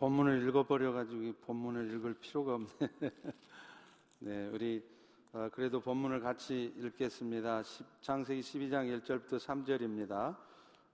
본문을 0.00 0.48
읽어버려 0.48 0.92
가지고 0.92 1.34
본문을 1.42 1.94
읽을 1.94 2.14
필요가 2.14 2.54
없네. 2.54 2.68
네, 4.20 4.48
우리 4.48 4.82
어, 5.34 5.50
그래도 5.52 5.78
본문을 5.78 6.20
같이 6.20 6.72
읽겠습니다. 6.78 7.62
창세기 8.00 8.40
12장 8.40 9.02
1절부터 9.02 9.38
3절입니다. 9.38 10.34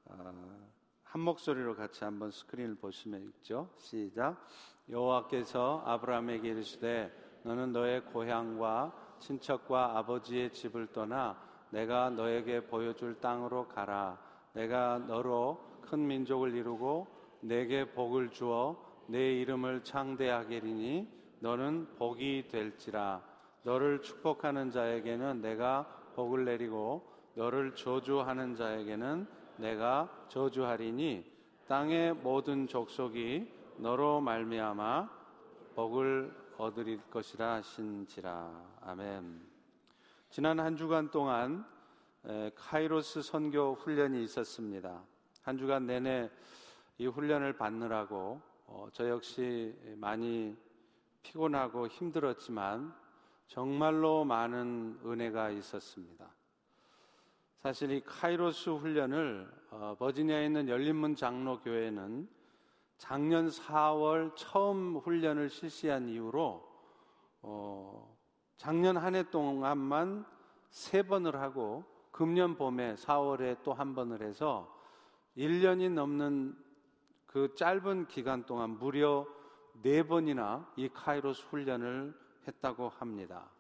어, 0.07 0.61
한 1.05 1.21
목소리로 1.21 1.77
같이 1.77 2.03
한번 2.03 2.33
스크린을 2.33 2.75
보시면 2.75 3.23
읽죠. 3.29 3.71
시작. 3.77 4.45
여호와께서 4.91 5.85
아브라함에게 5.87 6.49
이르시되 6.49 7.41
너는 7.45 7.71
너의 7.71 8.05
고향과 8.07 9.17
친척과 9.21 9.99
아버지의 9.99 10.53
집을 10.53 10.89
떠나 10.89 11.41
내가 11.71 12.11
너에게 12.11 12.67
보여줄 12.67 13.21
땅으로 13.21 13.69
가라. 13.69 14.19
내가 14.53 14.99
너로 14.99 15.79
큰 15.83 16.05
민족을 16.05 16.57
이루고 16.57 17.07
내게 17.43 17.89
복을 17.89 18.31
주어 18.31 18.86
내 19.07 19.41
이름을 19.41 19.85
창대하게리니 19.85 21.09
너는 21.41 21.95
복이 21.97 22.49
될지라. 22.49 23.23
너를 23.63 24.03
축복하는 24.03 24.71
자에게는 24.71 25.41
내가 25.43 25.85
복을 26.15 26.45
내리고 26.45 27.07
너를 27.35 27.75
저주하는 27.75 28.55
자에게는 28.55 29.27
내가 29.59 30.11
저주하리니 30.29 31.25
땅의 31.69 32.15
모든 32.15 32.67
족속이 32.67 33.53
너로 33.79 34.21
말미암아 34.21 35.11
복을 35.75 36.33
얻으릴 36.57 37.01
것이라 37.11 37.55
하신지라 37.55 38.51
아멘. 38.83 39.41
지난 40.31 40.61
한 40.61 40.77
주간 40.77 41.11
동안 41.11 41.67
카이로스 42.55 43.23
선교 43.23 43.75
훈련이 43.75 44.23
있었습니다. 44.25 45.03
한 45.43 45.59
주간 45.59 45.87
내내 45.87 46.31
이 46.99 47.07
훈련을 47.07 47.53
받느라고 47.57 48.41
어, 48.67 48.89
저 48.93 49.09
역시 49.09 49.75
많이 49.97 50.57
피곤하고 51.23 51.89
힘들었지만 51.89 52.95
정말로 53.47 54.25
많은 54.25 55.01
은혜가 55.05 55.51
있었습니다. 55.51 56.29
사실 57.57 57.91
이 57.93 58.01
카이로스 58.05 58.71
훈련을 58.71 59.51
어, 59.71 59.97
버지니아에 59.99 60.47
있는 60.47 60.69
열린문 60.69 61.17
장로교회는 61.17 62.29
작년 62.99 63.49
4월 63.49 64.33
처음 64.37 64.97
훈련을 64.97 65.51
실시한 65.51 66.09
이후로 66.09 66.67
어, 67.43 68.17
작년 68.57 68.97
한 68.97 69.15
해 69.15 69.23
동안만 69.31 70.25
세 70.71 71.03
번을 71.03 71.37
하고 71.41 71.85
금년 72.11 72.57
봄에 72.57 72.95
4월에 72.95 73.63
또 73.63 73.75
한 73.75 73.95
번을 73.95 74.23
해서 74.23 74.75
1년이 75.37 75.91
넘는 75.93 76.57
그 77.27 77.55
짧은 77.55 78.07
기간 78.07 78.45
동안 78.45 78.71
무려 78.79 79.27
네 79.83 80.03
번이나 80.03 80.71
이 80.77 80.89
카이로스 80.89 81.47
훈련을 81.47 82.15
했다고 82.47 82.89
합니다. 82.89 83.51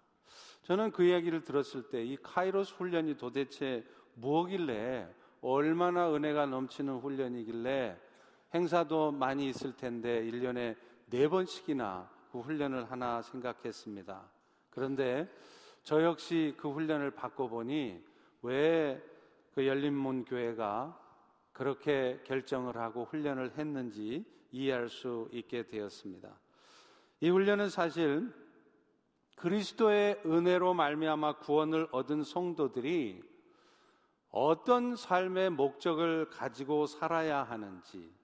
저는 0.62 0.90
그 0.90 1.04
이야기를 1.04 1.44
들었을 1.44 1.90
때 1.90 2.02
이 2.02 2.16
카이로스 2.22 2.74
훈련이 2.74 3.16
도대체 3.16 3.84
무엇길래 4.14 5.08
얼마나 5.42 6.12
은혜가 6.12 6.46
넘치는 6.46 6.98
훈련이길래 6.98 7.98
행사도 8.54 9.12
많이 9.12 9.48
있을 9.48 9.76
텐데 9.76 10.22
1년에 10.22 10.76
네 11.06 11.28
번씩이나 11.28 12.10
그 12.32 12.40
훈련을 12.40 12.90
하나 12.90 13.22
생각했습니다. 13.22 14.22
그런데 14.70 15.30
저 15.82 16.02
역시 16.02 16.54
그 16.56 16.70
훈련을 16.70 17.10
받고 17.12 17.48
보니 17.48 18.02
왜 18.42 19.16
그 19.56 19.66
열린문 19.66 20.26
교회가 20.26 21.00
그렇게 21.56 22.20
결정을 22.24 22.76
하고 22.76 23.06
훈련을 23.06 23.56
했는지 23.56 24.26
이해할 24.52 24.90
수 24.90 25.26
있게 25.32 25.66
되었습니다. 25.66 26.38
이 27.20 27.30
훈련은 27.30 27.70
사실 27.70 28.30
그리스도의 29.36 30.20
은혜로 30.26 30.74
말미암아 30.74 31.38
구원을 31.38 31.88
얻은 31.92 32.24
성도들이 32.24 33.22
어떤 34.28 34.96
삶의 34.96 35.48
목적을 35.48 36.28
가지고 36.28 36.84
살아야 36.84 37.42
하는지 37.42 38.14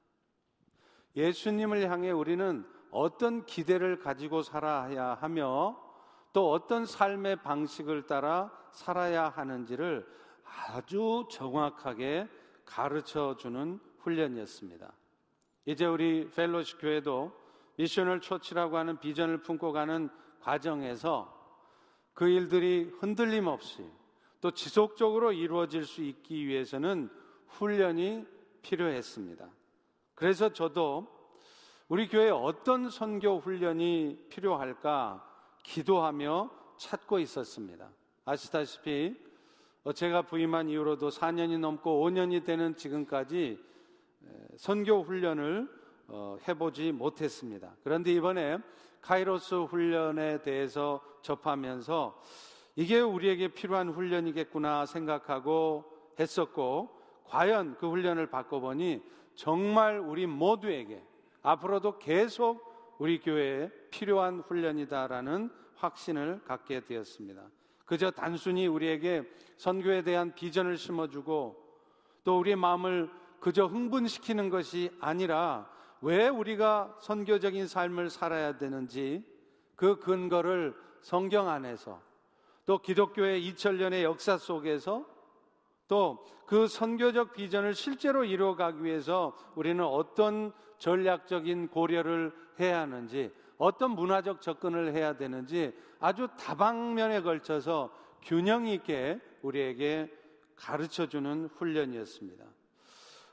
예수님을 1.17 1.91
향해 1.91 2.11
우리는 2.11 2.67
어떤 2.91 3.47
기대를 3.47 3.99
가지고 3.99 4.43
살아야 4.43 5.15
하며 5.15 5.83
또 6.35 6.51
어떤 6.51 6.85
삶의 6.85 7.37
방식을 7.37 8.07
따라 8.07 8.53
살아야 8.73 9.31
하는지를 9.31 10.07
아주 10.45 11.27
정확하게 11.31 12.29
가르쳐 12.65 13.37
주는 13.37 13.79
훈련이었습니다. 13.99 14.93
이제 15.67 15.87
우리 15.87 16.29
펠로시 16.31 16.79
교회도 16.79 17.33
미셔널 17.77 18.21
초치라고 18.21 18.77
하는 18.77 18.99
비전을 18.99 19.43
품고 19.43 19.73
가는 19.73 20.11
과정에서 20.41 21.41
그 22.15 22.29
일들이 22.29 22.91
흔들림 22.99 23.47
없이 23.47 23.89
또 24.41 24.51
지속적으로 24.51 25.33
이루어질 25.33 25.85
수 25.85 26.03
있기 26.03 26.47
위해서는 26.47 27.09
훈련이 27.47 28.27
필요했습니다. 28.63 29.49
그래서 30.15 30.53
저도 30.53 31.07
우리 31.89 32.09
교회에 32.09 32.31
어떤 32.31 32.91
선교 32.91 33.39
훈련이 33.39 34.27
필요할까 34.31 35.25
기도하며 35.63 36.51
찾고 36.77 37.19
있었습니다. 37.21 37.91
아시다시피 38.25 39.17
제가 39.91 40.23
부임한 40.23 40.69
이후로도 40.69 41.09
4년이 41.09 41.59
넘고 41.59 42.09
5년이 42.09 42.45
되는 42.45 42.77
지금까지 42.77 43.59
선교 44.57 45.03
훈련을 45.03 45.69
어, 46.07 46.37
해보지 46.47 46.93
못했습니다. 46.93 47.75
그런데 47.83 48.13
이번에 48.13 48.59
카이로스 49.01 49.55
훈련에 49.55 50.43
대해서 50.43 51.03
접하면서 51.23 52.21
이게 52.77 53.01
우리에게 53.01 53.49
필요한 53.49 53.89
훈련이겠구나 53.89 54.87
생각하고 54.87 55.85
했었고 56.21 56.91
과연 57.25 57.77
그 57.79 57.89
훈련을 57.89 58.29
받고 58.29 58.61
보니 58.61 59.03
정말 59.35 59.99
우리 59.99 60.27
모두에게 60.27 61.03
앞으로도 61.43 61.99
계속 61.99 62.95
우리 62.99 63.19
교회에 63.21 63.71
필요한 63.91 64.41
훈련이다라는 64.41 65.51
확신을 65.75 66.43
갖게 66.45 66.85
되었습니다. 66.85 67.43
그저 67.93 68.11
단순히 68.11 68.67
우리에게 68.67 69.23
선교에 69.59 70.01
대한 70.01 70.35
비전을 70.35 70.79
심어주고 70.79 71.63
또 72.25 72.39
우리의 72.39 72.57
마음을 72.57 73.11
그저 73.39 73.67
흥분시키는 73.67 74.49
것이 74.49 74.89
아니라 74.99 75.71
왜 76.01 76.27
우리가 76.27 76.97
선교적인 77.03 77.67
삶을 77.67 78.09
살아야 78.09 78.57
되는지 78.57 79.23
그 79.77 80.01
근거를 80.01 80.75
성경 81.03 81.51
안에서 81.51 82.01
또 82.65 82.79
기독교의 82.79 83.47
2000년의 83.53 84.05
역사 84.05 84.39
속에서 84.39 85.05
또 85.87 86.25
그 86.53 86.69
선교적 86.69 87.33
비전을 87.33 87.75
실제로 87.75 88.25
이루어가기 88.25 88.85
위해서 88.85 89.35
우리는 89.55 89.83
어떤 89.83 90.53
전략적인 90.77 91.69
고려를 91.69 92.31
해야 92.61 92.81
하는지 92.81 93.33
어떤 93.63 93.93
문화적 93.93 94.41
접근을 94.41 94.93
해야 94.93 95.17
되는지 95.17 95.73
아주 96.01 96.27
다방면에 96.37 97.23
걸쳐서 97.23 97.95
균형 98.21 98.67
있게 98.67 99.21
우리에게 99.41 100.13
가르쳐 100.57 101.07
주는 101.07 101.49
훈련이었습니다. 101.55 102.45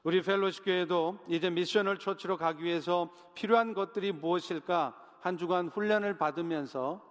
우리 0.03 0.21
펠로시 0.21 0.61
교회도 0.61 1.17
이제 1.29 1.49
미션을 1.49 1.97
초치로 1.97 2.37
가기 2.37 2.63
위해서 2.63 3.11
필요한 3.33 3.73
것들이 3.73 4.11
무엇일까 4.11 4.95
한 5.19 5.35
주간 5.35 5.67
훈련을 5.67 6.19
받으면서 6.19 7.01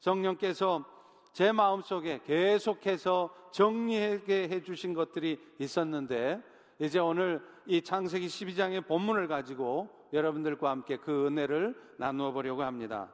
성령께서 0.00 0.84
제 1.32 1.52
마음속에 1.52 2.20
계속해서 2.26 3.34
정리하게 3.52 4.50
해주신 4.50 4.92
것들이 4.92 5.40
있었는데 5.58 6.42
이제 6.78 6.98
오늘 6.98 7.42
이 7.64 7.80
창세기 7.80 8.26
12장의 8.26 8.86
본문을 8.86 9.28
가지고 9.28 9.99
여러분들과 10.12 10.70
함께 10.70 10.96
그 10.96 11.26
은혜를 11.26 11.74
나누어 11.96 12.32
보려고 12.32 12.62
합니다. 12.62 13.08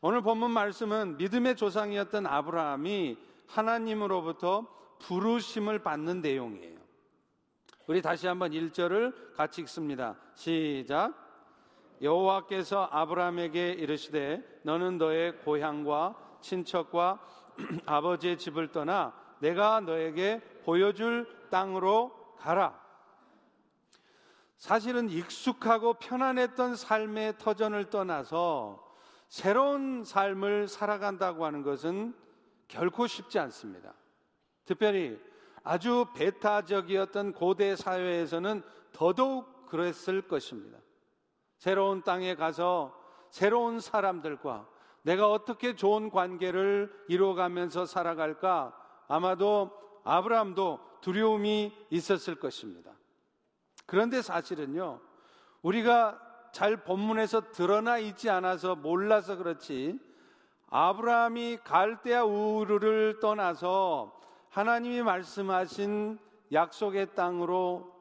오늘 0.00 0.20
본문 0.20 0.50
말씀은 0.50 1.16
믿음의 1.16 1.56
조상이었던 1.56 2.26
아브라함이 2.26 3.16
하나님으로부터 3.46 4.66
부르심을 4.98 5.80
받는 5.80 6.20
내용이에요. 6.20 6.78
우리 7.86 8.00
다시 8.00 8.26
한번 8.26 8.52
1절을 8.52 9.34
같이 9.34 9.60
읽습니다. 9.62 10.16
시작. 10.34 11.14
여호와께서 12.02 12.88
아브라함에게 12.90 13.72
이르시되 13.72 14.60
너는 14.62 14.98
너의 14.98 15.38
고향과 15.38 16.16
친척과 16.40 17.20
아버지의 17.86 18.38
집을 18.38 18.72
떠나 18.72 19.14
내가 19.38 19.80
너에게 19.80 20.40
보여줄 20.64 21.28
땅으로 21.50 22.12
가라. 22.38 22.83
사실은 24.56 25.10
익숙하고 25.10 25.94
편안했던 25.94 26.76
삶의 26.76 27.38
터전을 27.38 27.90
떠나서 27.90 28.82
새로운 29.28 30.04
삶을 30.04 30.68
살아간다고 30.68 31.44
하는 31.44 31.62
것은 31.62 32.14
결코 32.68 33.06
쉽지 33.06 33.38
않습니다. 33.38 33.94
특별히 34.64 35.18
아주 35.62 36.06
배타적이었던 36.14 37.32
고대 37.32 37.74
사회에서는 37.76 38.62
더더욱 38.92 39.66
그랬을 39.66 40.22
것입니다. 40.22 40.78
새로운 41.58 42.02
땅에 42.02 42.34
가서 42.34 42.94
새로운 43.30 43.80
사람들과 43.80 44.68
내가 45.02 45.30
어떻게 45.30 45.74
좋은 45.74 46.10
관계를 46.10 46.92
이루어가면서 47.08 47.86
살아갈까 47.86 48.74
아마도 49.08 49.70
아브라함도 50.04 50.80
두려움이 51.00 51.72
있었을 51.90 52.36
것입니다. 52.36 52.92
그런데 53.86 54.22
사실은요, 54.22 55.00
우리가 55.62 56.20
잘 56.52 56.84
본문에서 56.84 57.52
드러나 57.52 57.98
있지 57.98 58.30
않아서 58.30 58.76
몰라서 58.76 59.36
그렇지, 59.36 59.98
아브라함이 60.68 61.58
갈대아 61.64 62.24
우르를 62.24 63.20
떠나서 63.20 64.20
하나님이 64.50 65.02
말씀하신 65.02 66.18
약속의 66.52 67.14
땅으로 67.14 67.92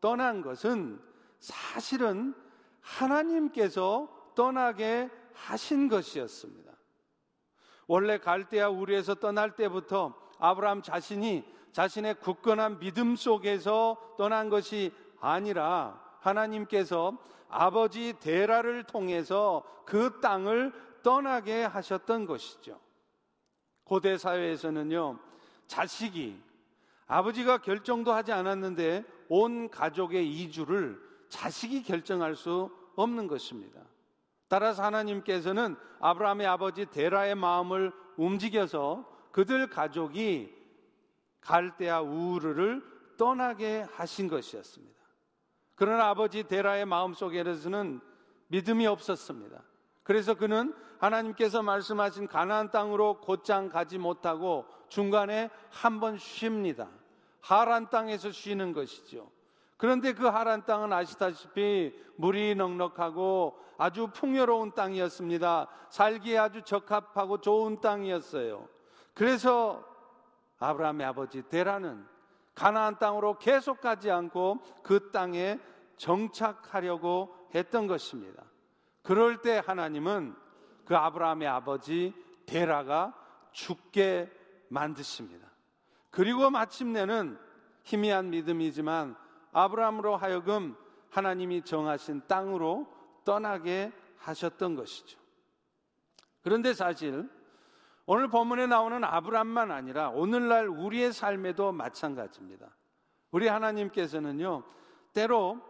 떠난 0.00 0.42
것은 0.42 1.00
사실은 1.38 2.34
하나님께서 2.80 4.08
떠나게 4.34 5.10
하신 5.34 5.88
것이었습니다. 5.88 6.72
원래 7.86 8.18
갈대아 8.18 8.68
우리에서 8.68 9.14
떠날 9.14 9.56
때부터 9.56 10.14
아브라함 10.38 10.82
자신이 10.82 11.44
자신의 11.72 12.20
굳건한 12.20 12.78
믿음 12.78 13.16
속에서 13.16 14.14
떠난 14.16 14.48
것이 14.48 14.92
아니라 15.20 16.00
하나님께서 16.20 17.16
아버지 17.48 18.14
데라를 18.20 18.84
통해서 18.84 19.62
그 19.84 20.20
땅을 20.20 20.72
떠나게 21.02 21.64
하셨던 21.64 22.26
것이죠. 22.26 22.78
고대 23.84 24.18
사회에서는요, 24.18 25.18
자식이 25.66 26.38
아버지가 27.06 27.58
결정도 27.58 28.12
하지 28.12 28.32
않았는데 28.32 29.04
온 29.30 29.70
가족의 29.70 30.30
이주를 30.30 31.00
자식이 31.30 31.82
결정할 31.82 32.36
수 32.36 32.70
없는 32.96 33.26
것입니다. 33.28 33.80
따라서 34.48 34.82
하나님께서는 34.82 35.76
아브라함의 36.00 36.46
아버지 36.46 36.86
데라의 36.86 37.34
마음을 37.34 37.92
움직여서 38.16 39.04
그들 39.30 39.68
가족이 39.68 40.54
갈대아 41.40 42.00
우르를 42.00 42.82
떠나게 43.16 43.86
하신 43.92 44.28
것이었습니다. 44.28 44.97
그러나 45.78 46.08
아버지 46.08 46.42
데라의 46.42 46.84
마음 46.86 47.14
속에서는 47.14 48.00
믿음이 48.48 48.86
없었습니다. 48.86 49.62
그래서 50.02 50.34
그는 50.34 50.74
하나님께서 50.98 51.62
말씀하신 51.62 52.26
가나안 52.26 52.70
땅으로 52.70 53.20
곧장 53.20 53.68
가지 53.68 53.96
못하고 53.98 54.66
중간에 54.88 55.50
한 55.70 56.00
번 56.00 56.18
쉽니다. 56.18 56.88
하란 57.40 57.88
땅에서 57.88 58.32
쉬는 58.32 58.72
것이죠. 58.72 59.30
그런데 59.76 60.12
그 60.12 60.26
하란 60.26 60.64
땅은 60.66 60.92
아시다시피 60.92 61.94
물이 62.16 62.56
넉넉하고 62.56 63.56
아주 63.78 64.08
풍요로운 64.08 64.72
땅이었습니다. 64.74 65.68
살기에 65.90 66.38
아주 66.38 66.62
적합하고 66.62 67.40
좋은 67.40 67.80
땅이었어요. 67.80 68.66
그래서 69.14 69.84
아브라함의 70.58 71.06
아버지 71.06 71.48
데라는 71.48 72.04
가나안 72.58 72.98
땅으로 72.98 73.38
계속 73.38 73.80
가지 73.80 74.10
않고 74.10 74.58
그 74.82 75.12
땅에 75.12 75.60
정착하려고 75.96 77.32
했던 77.54 77.86
것입니다. 77.86 78.42
그럴 79.02 79.42
때 79.42 79.62
하나님은 79.64 80.34
그 80.84 80.96
아브라함의 80.96 81.46
아버지 81.46 82.12
데라가 82.46 83.14
죽게 83.52 84.28
만드십니다. 84.70 85.46
그리고 86.10 86.50
마침내는 86.50 87.38
희미한 87.84 88.30
믿음이지만 88.30 89.16
아브라함으로 89.52 90.16
하여금 90.16 90.76
하나님이 91.10 91.62
정하신 91.62 92.22
땅으로 92.26 92.88
떠나게 93.24 93.92
하셨던 94.18 94.74
것이죠. 94.74 95.16
그런데 96.42 96.74
사실 96.74 97.30
오늘 98.10 98.28
본문에 98.28 98.66
나오는 98.68 99.04
아브람만 99.04 99.70
아니라 99.70 100.08
오늘날 100.08 100.66
우리의 100.66 101.12
삶에도 101.12 101.72
마찬가지입니다. 101.72 102.74
우리 103.30 103.46
하나님께서는요, 103.48 104.64
때로 105.12 105.60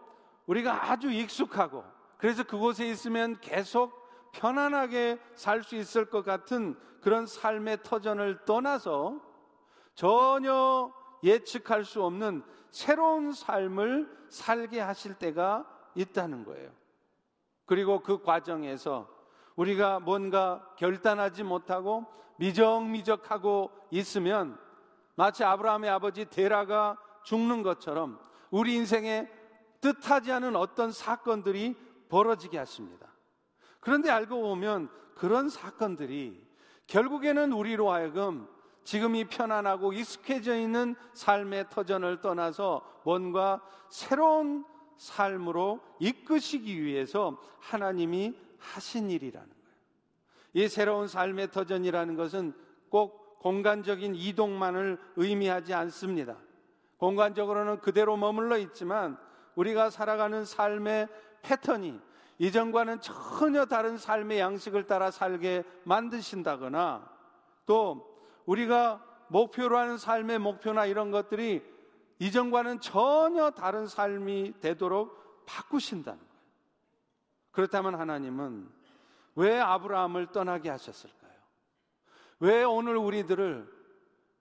우리가 0.45 0.89
아주 0.89 1.11
익숙하고 1.11 1.83
그래서 2.17 2.43
그곳에 2.43 2.87
있으면 2.87 3.37
계속 3.41 3.91
편안하게 4.31 5.19
살 5.35 5.63
수 5.63 5.75
있을 5.75 6.05
것 6.05 6.23
같은 6.23 6.79
그런 7.01 7.25
삶의 7.25 7.83
터전을 7.83 8.45
떠나서 8.45 9.19
전혀 9.93 10.93
예측할 11.21 11.83
수 11.83 12.01
없는 12.05 12.41
새로운 12.69 13.33
삶을 13.33 14.27
살게 14.29 14.79
하실 14.79 15.13
때가 15.15 15.67
있다는 15.93 16.45
거예요. 16.45 16.71
그리고 17.65 17.99
그 17.99 18.23
과정에서 18.23 19.09
우리가 19.59 19.99
뭔가 19.99 20.65
결단하지 20.77 21.43
못하고 21.43 22.05
미적미적하고 22.37 23.71
있으면 23.91 24.57
마치 25.15 25.43
아브라함의 25.43 25.89
아버지 25.89 26.23
데라가 26.23 26.97
죽는 27.23 27.63
것처럼 27.63 28.17
우리 28.51 28.75
인생에 28.75 29.27
뜻하지 29.81 30.31
않은 30.31 30.55
어떤 30.55 30.93
사건들이 30.93 31.75
벌어지게 32.07 32.57
하십니다. 32.57 33.07
그런데 33.81 34.09
알고 34.09 34.41
보면 34.41 34.89
그런 35.15 35.49
사건들이 35.49 36.41
결국에는 36.87 37.51
우리로 37.51 37.91
하여금 37.91 38.47
지금 38.85 39.13
이 39.17 39.25
편안하고 39.25 39.91
익숙해져 39.91 40.55
있는 40.55 40.95
삶의 41.13 41.65
터전을 41.69 42.21
떠나서 42.21 42.81
뭔가 43.03 43.61
새로운 43.89 44.63
삶으로 44.95 45.81
이끄시기 45.99 46.81
위해서 46.81 47.37
하나님이 47.59 48.48
하신 48.59 49.09
일이라는 49.09 49.47
거예요. 49.47 49.59
이 50.53 50.67
새로운 50.67 51.07
삶의 51.07 51.51
터전이라는 51.51 52.15
것은 52.15 52.53
꼭 52.89 53.39
공간적인 53.39 54.15
이동만을 54.15 54.99
의미하지 55.15 55.73
않습니다. 55.73 56.37
공간적으로는 56.97 57.79
그대로 57.79 58.17
머물러 58.17 58.57
있지만 58.57 59.17
우리가 59.55 59.89
살아가는 59.89 60.43
삶의 60.43 61.07
패턴이 61.41 61.99
이전과는 62.37 63.01
전혀 63.01 63.65
다른 63.65 63.97
삶의 63.97 64.39
양식을 64.39 64.87
따라 64.87 65.11
살게 65.11 65.63
만드신다거나 65.83 67.09
또 67.65 68.09
우리가 68.45 69.03
목표로 69.27 69.77
하는 69.77 69.97
삶의 69.97 70.39
목표나 70.39 70.85
이런 70.85 71.11
것들이 71.11 71.63
이전과는 72.19 72.81
전혀 72.81 73.51
다른 73.51 73.87
삶이 73.87 74.55
되도록 74.59 75.45
바꾸신다는. 75.45 76.28
그렇다면 77.51 77.95
하나님은 77.95 78.69
왜 79.35 79.59
아브라함을 79.59 80.27
떠나게 80.31 80.69
하셨을까요? 80.69 81.31
왜 82.39 82.63
오늘 82.63 82.97
우리들을 82.97 83.67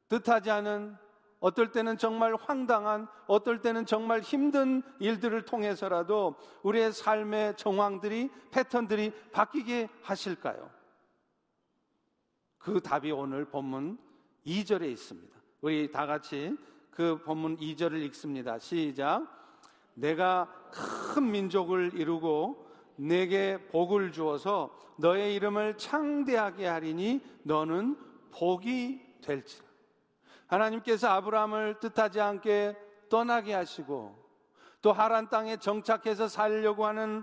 뜻하지 0.09 0.50
않은 0.50 0.97
어떨 1.40 1.71
때는 1.71 1.99
정말 1.99 2.35
황당한, 2.35 3.06
어떨 3.26 3.61
때는 3.61 3.87
정말 3.87 4.21
힘든 4.21 4.82
일들을 4.99 5.44
통해서라도 5.44 6.35
우리의 6.62 6.92
삶의 6.92 7.56
정황들이, 7.56 8.30
패턴들이 8.50 9.12
바뀌게 9.30 9.88
하실까요? 10.02 10.71
그 12.59 12.80
답이 12.80 13.12
오늘 13.12 13.44
본문 13.44 13.99
2절에 14.44 14.90
있습니다. 14.90 15.38
우리 15.61 15.90
다 15.92 16.06
같이 16.06 16.56
그 16.90 17.23
본문 17.23 17.59
2절을 17.59 18.02
읽습니다. 18.06 18.59
시작. 18.59 19.26
내가 19.94 20.52
큰 20.73 21.30
민족을 21.30 21.92
이루고 21.94 22.67
내게 22.99 23.59
복을 23.69 24.12
주어서 24.12 24.76
너의 24.97 25.35
이름을 25.37 25.78
창대하게 25.78 26.67
하리니 26.67 27.23
너는 27.45 27.97
복이 28.33 29.21
될지라. 29.23 29.67
하나님께서 30.49 31.09
아브라함을 31.09 31.78
뜻하지 31.81 32.21
않게 32.21 32.76
떠나게 33.09 33.55
하시고 33.55 34.17
또 34.83 34.93
하란 34.93 35.28
땅에 35.28 35.57
정착해서 35.57 36.28
살려고 36.28 36.87
하는 36.87 37.23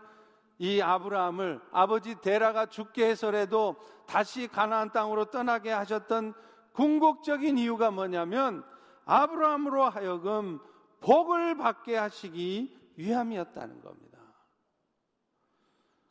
이 0.58 0.82
아브라함을 0.82 1.60
아버지 1.72 2.20
데라가 2.22 2.68
죽게 2.68 3.08
해서라도 3.08 3.76
다시 4.06 4.48
가나안 4.48 4.92
땅으로 4.92 5.26
떠나게 5.26 5.72
하셨던 5.72 6.34
궁극적인 6.74 7.58
이유가 7.58 7.92
뭐냐면 7.92 8.64
아브라함으로 9.06 9.84
하여금 9.90 10.60
복을 11.02 11.58
받게 11.58 11.98
하시기 11.98 12.94
위함이었다는 12.96 13.82
겁니다. 13.82 14.05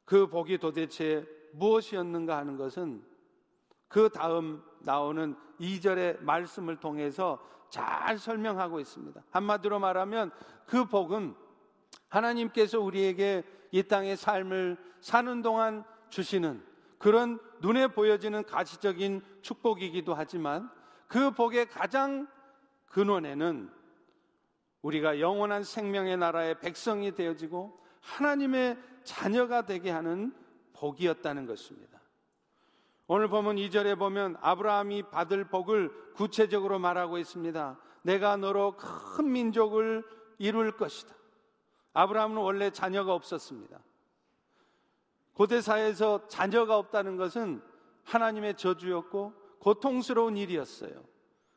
그 0.04 0.26
복이 0.26 0.58
도대체 0.58 1.26
무엇이었는가 1.52 2.36
하는 2.36 2.56
것은 2.56 3.02
그 3.88 4.08
다음 4.08 4.62
나오는 4.80 5.36
2절의 5.60 6.20
말씀을 6.22 6.76
통해서 6.76 7.38
잘 7.70 8.18
설명하고 8.18 8.80
있습니다. 8.80 9.22
한마디로 9.30 9.78
말하면 9.78 10.30
그 10.66 10.84
복은 10.84 11.34
하나님께서 12.08 12.80
우리에게 12.80 13.42
이 13.70 13.82
땅의 13.82 14.16
삶을 14.16 14.76
사는 15.00 15.42
동안 15.42 15.84
주시는 16.08 16.62
그런 16.98 17.38
눈에 17.60 17.88
보여지는 17.88 18.44
가시적인 18.44 19.22
축복이기도 19.42 20.14
하지만 20.14 20.70
그 21.08 21.30
복의 21.32 21.68
가장 21.68 22.28
근원에는 22.86 23.70
우리가 24.82 25.18
영원한 25.18 25.64
생명의 25.64 26.16
나라의 26.16 26.60
백성이 26.60 27.14
되어지고 27.14 27.83
하나님의 28.04 28.78
자녀가 29.02 29.66
되게 29.66 29.90
하는 29.90 30.34
복이었다는 30.74 31.46
것입니다. 31.46 32.00
오늘 33.06 33.28
보면 33.28 33.56
2절에 33.56 33.98
보면 33.98 34.36
아브라함이 34.40 35.04
받을 35.10 35.44
복을 35.44 36.12
구체적으로 36.14 36.78
말하고 36.78 37.18
있습니다. 37.18 37.78
내가 38.02 38.36
너로 38.36 38.76
큰 38.76 39.32
민족을 39.32 40.04
이룰 40.38 40.76
것이다. 40.76 41.14
아브라함은 41.92 42.36
원래 42.38 42.70
자녀가 42.70 43.14
없었습니다. 43.14 43.78
고대사에서 45.34 46.28
자녀가 46.28 46.78
없다는 46.78 47.16
것은 47.16 47.62
하나님의 48.04 48.56
저주였고 48.56 49.32
고통스러운 49.58 50.36
일이었어요. 50.36 51.04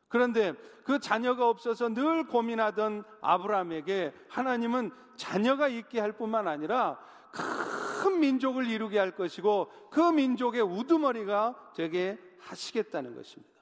그런데 0.08 0.54
그 0.84 0.98
자녀가 0.98 1.48
없어서 1.48 1.88
늘 1.88 2.26
고민하던 2.26 3.04
아브라함에게 3.20 4.12
하나님은 4.28 4.90
자녀가 5.16 5.68
있게 5.68 6.00
할 6.00 6.12
뿐만 6.12 6.48
아니라 6.48 6.98
큰 7.30 8.20
민족을 8.20 8.66
이루게 8.66 8.98
할 8.98 9.10
것이고 9.10 9.70
그 9.90 10.00
민족의 10.00 10.62
우두머리가 10.62 11.72
되게 11.74 12.18
하시겠다는 12.40 13.14
것입니다. 13.14 13.52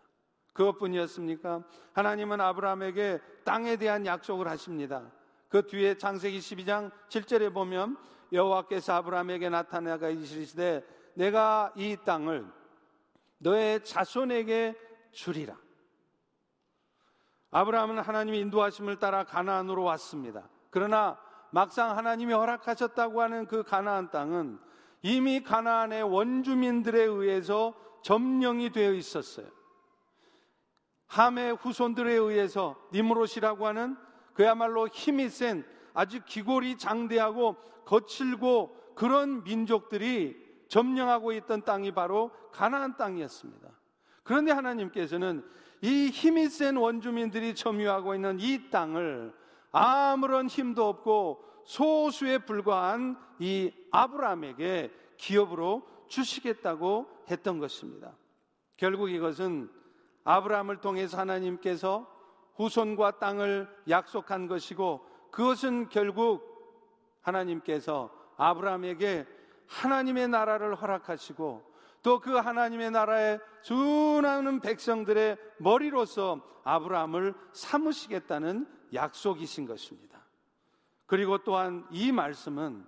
그것뿐이었습니까? 0.52 1.64
하나님은 1.92 2.40
아브라함에게 2.40 3.20
땅에 3.44 3.76
대한 3.76 4.06
약속을 4.06 4.48
하십니다. 4.48 5.10
그 5.48 5.66
뒤에 5.66 5.98
창세기 5.98 6.38
12장 6.38 6.90
7절에 7.08 7.52
보면 7.52 7.96
여호와께서 8.32 8.94
아브라함에게 8.94 9.48
나타나가 9.48 10.08
이르시되 10.08 10.84
내가 11.14 11.72
이 11.76 11.96
땅을 12.04 12.46
너의 13.38 13.84
자손에게 13.84 14.74
주리라. 15.12 15.56
아브라함은 17.56 18.00
하나님의 18.00 18.40
인도하심을 18.40 18.98
따라 18.98 19.24
가나안으로 19.24 19.82
왔습니다. 19.84 20.46
그러나 20.68 21.16
막상 21.50 21.96
하나님이 21.96 22.34
허락하셨다고 22.34 23.22
하는 23.22 23.46
그 23.46 23.62
가나안 23.62 24.10
땅은 24.10 24.58
이미 25.00 25.42
가나안의 25.42 26.02
원주민들에 26.02 27.02
의해서 27.04 27.72
점령이 28.02 28.72
되어 28.72 28.92
있었어요. 28.92 29.46
함의 31.06 31.56
후손들에 31.56 32.12
의해서 32.12 32.76
니무롯이라고 32.92 33.66
하는 33.66 33.96
그야말로 34.34 34.86
힘이 34.88 35.30
센 35.30 35.64
아주 35.94 36.20
기골이 36.26 36.76
장대하고 36.76 37.56
거칠고 37.86 38.92
그런 38.96 39.44
민족들이 39.44 40.36
점령하고 40.68 41.32
있던 41.32 41.62
땅이 41.62 41.92
바로 41.92 42.32
가나안 42.52 42.98
땅이었습니다. 42.98 43.66
그런데 44.24 44.52
하나님께서는 44.52 45.42
이 45.82 46.08
힘이 46.08 46.48
센 46.48 46.76
원주민들이 46.76 47.54
점유하고 47.54 48.14
있는 48.14 48.38
이 48.40 48.70
땅을 48.70 49.34
아무런 49.72 50.46
힘도 50.46 50.88
없고 50.88 51.44
소수에 51.64 52.38
불과한 52.38 53.18
이 53.38 53.72
아브라함에게 53.90 54.90
기업으로 55.16 55.86
주시겠다고 56.08 57.06
했던 57.30 57.58
것입니다. 57.58 58.12
결국 58.76 59.10
이것은 59.10 59.70
아브라함을 60.24 60.80
통해서 60.80 61.18
하나님께서 61.18 62.06
후손과 62.54 63.18
땅을 63.18 63.68
약속한 63.88 64.46
것이고 64.48 65.06
그것은 65.30 65.88
결국 65.88 66.56
하나님께서 67.20 68.10
아브라함에게 68.36 69.26
하나님의 69.66 70.28
나라를 70.28 70.74
허락하시고 70.74 71.75
또 72.02 72.20
그 72.20 72.32
하나님의 72.36 72.90
나라에 72.90 73.38
수많은 73.62 74.60
백성들의 74.60 75.36
머리로서 75.58 76.40
아브라함을 76.64 77.34
삼으시겠다는 77.52 78.66
약속이신 78.92 79.66
것입니다. 79.66 80.20
그리고 81.06 81.38
또한 81.38 81.86
이 81.90 82.12
말씀은 82.12 82.84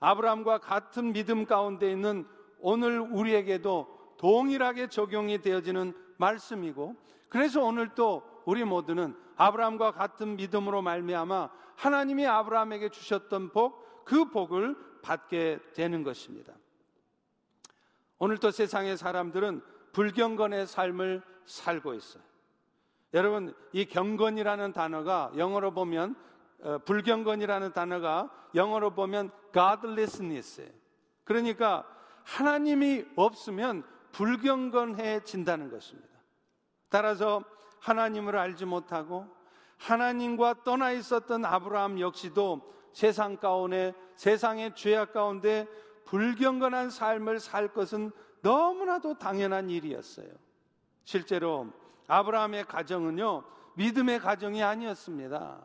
아브라함과 0.00 0.58
같은 0.58 1.12
믿음 1.12 1.46
가운데 1.46 1.90
있는 1.90 2.26
오늘 2.58 3.00
우리에게도 3.00 4.16
동일하게 4.18 4.88
적용이 4.88 5.40
되어지는 5.40 5.94
말씀이고 6.18 6.96
그래서 7.28 7.62
오늘 7.62 7.94
또 7.94 8.22
우리 8.44 8.64
모두는 8.64 9.16
아브라함과 9.36 9.92
같은 9.92 10.36
믿음으로 10.36 10.82
말미암아 10.82 11.50
하나님이 11.76 12.26
아브라함에게 12.26 12.90
주셨던 12.90 13.50
복, 13.50 14.04
그 14.04 14.30
복을 14.30 14.76
받게 15.02 15.58
되는 15.74 16.02
것입니다. 16.02 16.54
오늘도 18.18 18.50
세상의 18.50 18.96
사람들은 18.96 19.62
불경건의 19.92 20.66
삶을 20.66 21.22
살고 21.46 21.94
있어요. 21.94 22.22
여러분, 23.12 23.54
이 23.72 23.84
경건이라는 23.84 24.72
단어가 24.72 25.30
영어로 25.36 25.72
보면 25.72 26.16
어, 26.62 26.78
불경건이라는 26.78 27.72
단어가 27.72 28.30
영어로 28.54 28.90
보면 28.94 29.30
godlessness예요. 29.52 30.70
그러니까 31.24 31.84
하나님이 32.24 33.04
없으면 33.16 33.84
불경건해진다는 34.12 35.70
것입니다. 35.70 36.08
따라서 36.88 37.42
하나님을 37.80 38.36
알지 38.36 38.64
못하고 38.64 39.26
하나님과 39.76 40.62
떠나 40.64 40.92
있었던 40.92 41.44
아브라함 41.44 42.00
역시도 42.00 42.72
세상 42.92 43.36
가운데 43.36 43.92
세상의 44.16 44.74
죄악 44.76 45.12
가운데 45.12 45.66
불경건한 46.04 46.90
삶을 46.90 47.40
살 47.40 47.72
것은 47.72 48.12
너무나도 48.42 49.18
당연한 49.18 49.70
일이었어요. 49.70 50.28
실제로 51.04 51.68
아브라함의 52.06 52.64
가정은요 52.64 53.44
믿음의 53.76 54.20
가정이 54.20 54.62
아니었습니다. 54.62 55.60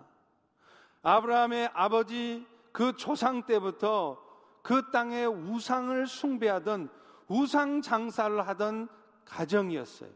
아브라함의 1.01 1.72
아버지 1.74 2.46
그 2.72 2.96
조상 2.96 3.43
때부터 3.43 4.22
그 4.62 4.91
땅에 4.91 5.25
우상을 5.25 6.08
숭배하던 6.08 6.89
우상 7.27 7.81
장사를 7.81 8.48
하던 8.48 8.89
가정이었어요. 9.25 10.10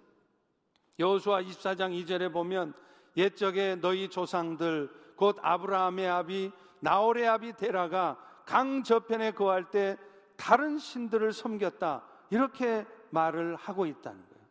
여호수아 1.00 1.42
24장 1.44 1.92
2절에 2.06 2.32
보면 2.32 2.74
옛적에 3.18 3.76
너희 3.76 4.10
조상들 4.10 4.90
곧 5.16 5.38
아브라함의 5.42 6.10
아비 6.10 6.52
나홀의 6.80 7.28
아비 7.28 7.54
데라가 7.54 8.18
강 8.46 8.84
저편에 8.84 9.32
거할 9.32 9.70
때 9.70 9.98
다른 10.44 10.78
신들을 10.78 11.32
섬겼다 11.32 12.04
이렇게 12.30 12.86
말을 13.12 13.56
하고 13.56 13.86
있다는 13.86 14.20
거예요. 14.30 14.46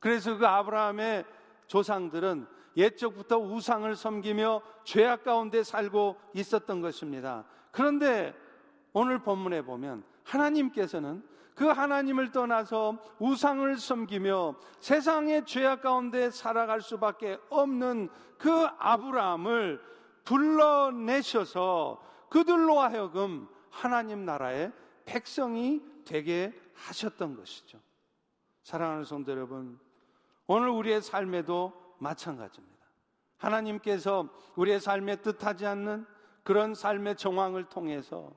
그래서 0.00 0.36
그 0.36 0.44
아브라함의 0.44 1.24
조상들은 1.68 2.48
옛적부터 2.76 3.38
우상을 3.38 3.94
섬기며 3.94 4.60
죄악 4.82 5.22
가운데 5.22 5.62
살고 5.62 6.16
있었던 6.34 6.80
것입니다. 6.80 7.44
그런데 7.70 8.34
오늘 8.92 9.20
본문에 9.20 9.62
보면 9.62 10.02
하나님께서는 10.24 11.22
그 11.54 11.66
하나님을 11.68 12.32
떠나서 12.32 12.98
우상을 13.20 13.76
섬기며 13.76 14.56
세상의 14.80 15.46
죄악 15.46 15.80
가운데 15.80 16.28
살아갈 16.32 16.80
수밖에 16.80 17.38
없는 17.50 18.08
그 18.36 18.50
아브라함을 18.78 19.80
불러내셔서 20.24 22.02
그들로 22.30 22.80
하여금 22.80 23.46
하나님 23.70 24.24
나라의 24.24 24.72
백성이 25.06 25.82
되게 26.04 26.52
하셨던 26.74 27.36
것이죠. 27.36 27.78
사랑하는 28.62 29.04
성도 29.04 29.32
여러분, 29.32 29.78
오늘 30.46 30.68
우리의 30.68 31.00
삶에도 31.00 31.72
마찬가지입니다. 31.98 32.76
하나님께서 33.38 34.28
우리의 34.56 34.80
삶에 34.80 35.16
뜻하지 35.16 35.66
않는 35.66 36.06
그런 36.42 36.74
삶의 36.74 37.16
정황을 37.16 37.64
통해서 37.68 38.32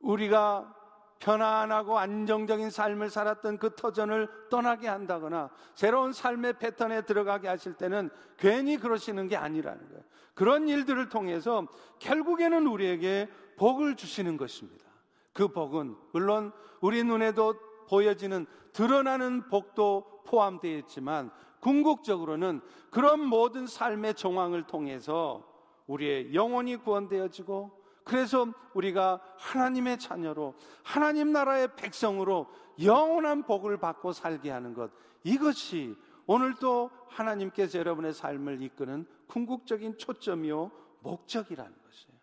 우리가 0.00 0.74
편안하고 1.18 1.98
안정적인 1.98 2.70
삶을 2.70 3.08
살았던 3.08 3.58
그 3.58 3.76
터전을 3.76 4.28
떠나게 4.50 4.88
한다거나 4.88 5.50
새로운 5.74 6.12
삶의 6.12 6.58
패턴에 6.58 7.02
들어가게 7.02 7.46
하실 7.46 7.74
때는 7.74 8.10
괜히 8.36 8.76
그러시는 8.76 9.28
게 9.28 9.36
아니라는 9.36 9.88
거예요. 9.88 10.02
그런 10.34 10.68
일들을 10.68 11.08
통해서 11.10 11.68
결국에는 12.00 12.66
우리에게 12.66 13.30
복을 13.56 13.94
주시는 13.94 14.36
것입니다. 14.36 14.91
그 15.32 15.48
복은 15.48 15.96
물론 16.12 16.52
우리 16.80 17.04
눈에도 17.04 17.54
보여지는 17.88 18.46
드러나는 18.72 19.48
복도 19.48 20.22
포함되어 20.26 20.78
있지만 20.78 21.30
궁극적으로는 21.60 22.60
그런 22.90 23.24
모든 23.24 23.66
삶의 23.66 24.14
정황을 24.14 24.66
통해서 24.66 25.46
우리의 25.86 26.34
영혼이 26.34 26.76
구원되어지고 26.76 27.82
그래서 28.04 28.46
우리가 28.74 29.20
하나님의 29.38 29.98
자녀로 29.98 30.54
하나님 30.82 31.32
나라의 31.32 31.76
백성으로 31.76 32.48
영원한 32.82 33.44
복을 33.44 33.78
받고 33.78 34.12
살게 34.12 34.50
하는 34.50 34.74
것 34.74 34.90
이것이 35.22 35.96
오늘도 36.26 36.90
하나님께서 37.08 37.78
여러분의 37.78 38.12
삶을 38.12 38.62
이끄는 38.62 39.06
궁극적인 39.28 39.98
초점이요 39.98 40.70
목적이라는 41.00 41.70
것이에요. 41.70 42.18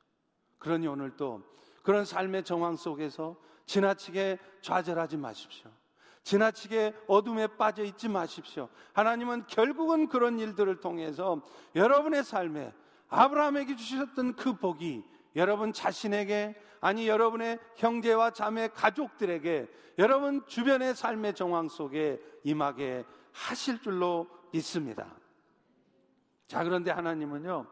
그러니 0.58 0.88
오늘도 0.88 1.44
그런 1.89 2.05
삶의 2.05 2.43
정황 2.43 2.75
속에서 2.75 3.36
지나치게 3.65 4.38
좌절하지 4.62 5.17
마십시오. 5.17 5.72
지나치게 6.22 6.93
어둠에 7.08 7.48
빠져 7.48 7.84
있지 7.84 8.08
마십시오. 8.08 8.69
하나님은 8.93 9.48
결국은 9.48 10.08
그런 10.08 10.38
일들을 10.38 10.81
통해서 10.81 11.41
여러분의 11.74 12.24
삶에 12.24 12.75
아브라함에게 13.08 13.75
주셨던 13.75 14.36
그 14.36 14.55
복이 14.58 15.03
여러분 15.36 15.74
자신에게 15.74 16.62
아니 16.79 17.08
여러분의 17.08 17.58
형제와 17.77 18.34
자매 18.34 18.67
가족들에게 18.67 19.67
여러분 19.98 20.46
주변의 20.46 20.93
삶의 20.93 21.34
정황 21.34 21.67
속에 21.69 22.22
임하게 22.43 23.03
하실 23.31 23.81
줄로 23.81 24.27
믿습니다. 24.53 25.08
자, 26.46 26.63
그런데 26.63 26.91
하나님은요, 26.91 27.65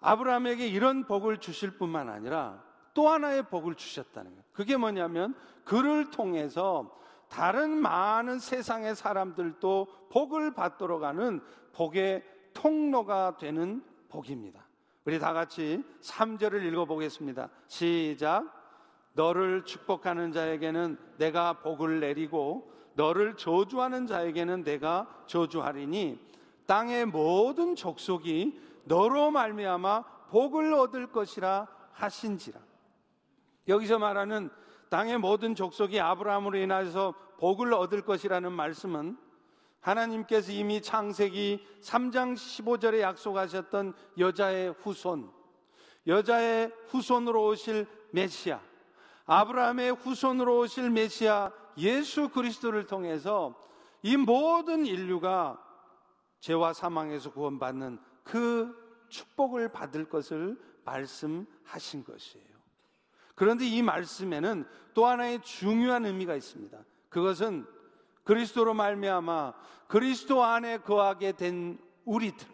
아브라함에게 0.00 0.66
이런 0.66 1.04
복을 1.04 1.36
주실 1.36 1.76
뿐만 1.76 2.08
아니라 2.08 2.64
또 2.96 3.10
하나의 3.10 3.42
복을 3.42 3.74
주셨다는 3.74 4.30
거예요. 4.30 4.42
그게 4.54 4.78
뭐냐면 4.78 5.34
그를 5.64 6.10
통해서 6.10 6.98
다른 7.28 7.76
많은 7.76 8.38
세상의 8.38 8.96
사람들도 8.96 10.08
복을 10.10 10.54
받도록 10.54 11.02
하는 11.02 11.42
복의 11.74 12.24
통로가 12.54 13.36
되는 13.36 13.84
복입니다. 14.08 14.66
우리 15.04 15.18
다 15.18 15.34
같이 15.34 15.84
3절을 16.00 16.64
읽어보겠습니다. 16.72 17.50
시작. 17.66 18.50
너를 19.12 19.66
축복하는 19.66 20.32
자에게는 20.32 20.98
내가 21.18 21.60
복을 21.60 22.00
내리고 22.00 22.72
너를 22.94 23.36
저주하는 23.36 24.06
자에게는 24.06 24.64
내가 24.64 25.06
저주하리니 25.26 26.18
땅의 26.64 27.04
모든 27.06 27.74
족속이 27.74 28.58
너로 28.84 29.30
말미암아 29.32 30.02
복을 30.30 30.72
얻을 30.72 31.12
것이라 31.12 31.68
하신지라. 31.92 32.65
여기서 33.68 33.98
말하는 33.98 34.50
땅의 34.88 35.18
모든 35.18 35.54
족속이 35.54 36.00
아브라함으로 36.00 36.58
인하여서 36.58 37.14
복을 37.38 37.74
얻을 37.74 38.02
것이라는 38.02 38.52
말씀은 38.52 39.16
하나님께서 39.80 40.52
이미 40.52 40.82
창세기 40.82 41.64
3장 41.82 42.34
15절에 42.34 43.00
약속하셨던 43.00 43.94
여자의 44.18 44.74
후손, 44.80 45.30
여자의 46.06 46.72
후손으로 46.88 47.46
오실 47.46 47.86
메시아, 48.10 48.60
아브라함의 49.26 49.92
후손으로 49.92 50.58
오실 50.60 50.90
메시아 50.90 51.52
예수 51.78 52.28
그리스도를 52.30 52.86
통해서 52.86 53.54
이 54.02 54.16
모든 54.16 54.86
인류가 54.86 55.62
죄와 56.40 56.72
사망에서 56.72 57.32
구원받는 57.32 57.98
그 58.22 59.06
축복을 59.08 59.70
받을 59.72 60.08
것을 60.08 60.58
말씀하신 60.84 62.04
것이에요. 62.04 62.55
그런데 63.36 63.66
이 63.66 63.82
말씀에는 63.82 64.66
또 64.94 65.06
하나의 65.06 65.42
중요한 65.42 66.04
의미가 66.04 66.34
있습니다. 66.34 66.76
그것은 67.08 67.66
그리스도로 68.24 68.74
말미암아 68.74 69.54
그리스도 69.86 70.42
안에 70.42 70.78
거하게 70.78 71.32
된 71.32 71.78
우리들, 72.04 72.48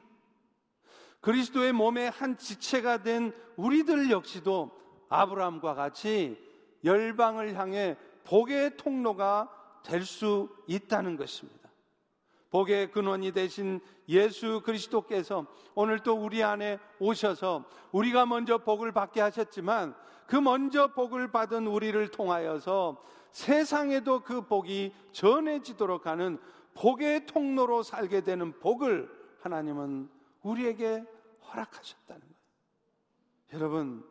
그리스도의 1.21 1.73
몸의 1.73 2.11
한 2.11 2.37
지체가 2.37 3.03
된 3.03 3.33
우리들 3.57 4.11
역시도 4.11 4.79
아브라함과 5.09 5.75
같이 5.75 6.37
열방을 6.85 7.55
향해 7.55 7.97
복의 8.25 8.77
통로가 8.77 9.49
될 9.85 10.05
수 10.05 10.49
있다는 10.67 11.17
것입니다. 11.17 11.62
복의 12.53 12.91
근원이 12.91 13.33
되신 13.33 13.81
예수 14.09 14.61
그리스도께서 14.61 15.47
오늘 15.75 16.01
또 16.01 16.15
우리 16.15 16.43
안에 16.43 16.79
오셔서 17.01 17.65
우리가 17.93 18.27
먼저 18.27 18.59
복을 18.59 18.93
받게 18.93 19.23
하셨지만 19.23 19.95
그 20.27 20.37
먼저 20.37 20.89
복을 20.89 21.33
받은 21.33 21.67
우리를 21.67 22.09
통하여서 22.09 23.03
세상에도 23.31 24.21
그 24.21 24.43
복이 24.43 24.95
전해지도록 25.13 26.07
하는 26.07 26.39
복의 26.75 27.25
통로로 27.25 27.83
살게 27.83 28.21
되는 28.21 28.59
복을 28.61 29.11
하나님은 29.41 30.11
우리에게 30.43 31.05
허락하셨다는 31.49 32.21
거예요. 32.21 32.33
여러분, 33.55 34.05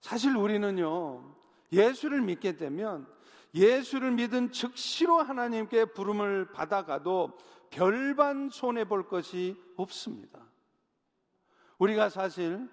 사실 0.00 0.36
우리는요, 0.36 1.36
예수를 1.72 2.20
믿게 2.20 2.56
되면 2.56 3.06
예수를 3.54 4.10
믿은 4.10 4.50
즉시로 4.50 5.18
하나님께 5.22 5.86
부름을 5.86 6.50
받아가도 6.52 7.38
별반 7.74 8.50
손해볼 8.50 9.08
것이 9.08 9.60
없습니다. 9.76 10.38
우리가 11.78 12.08
사실 12.08 12.68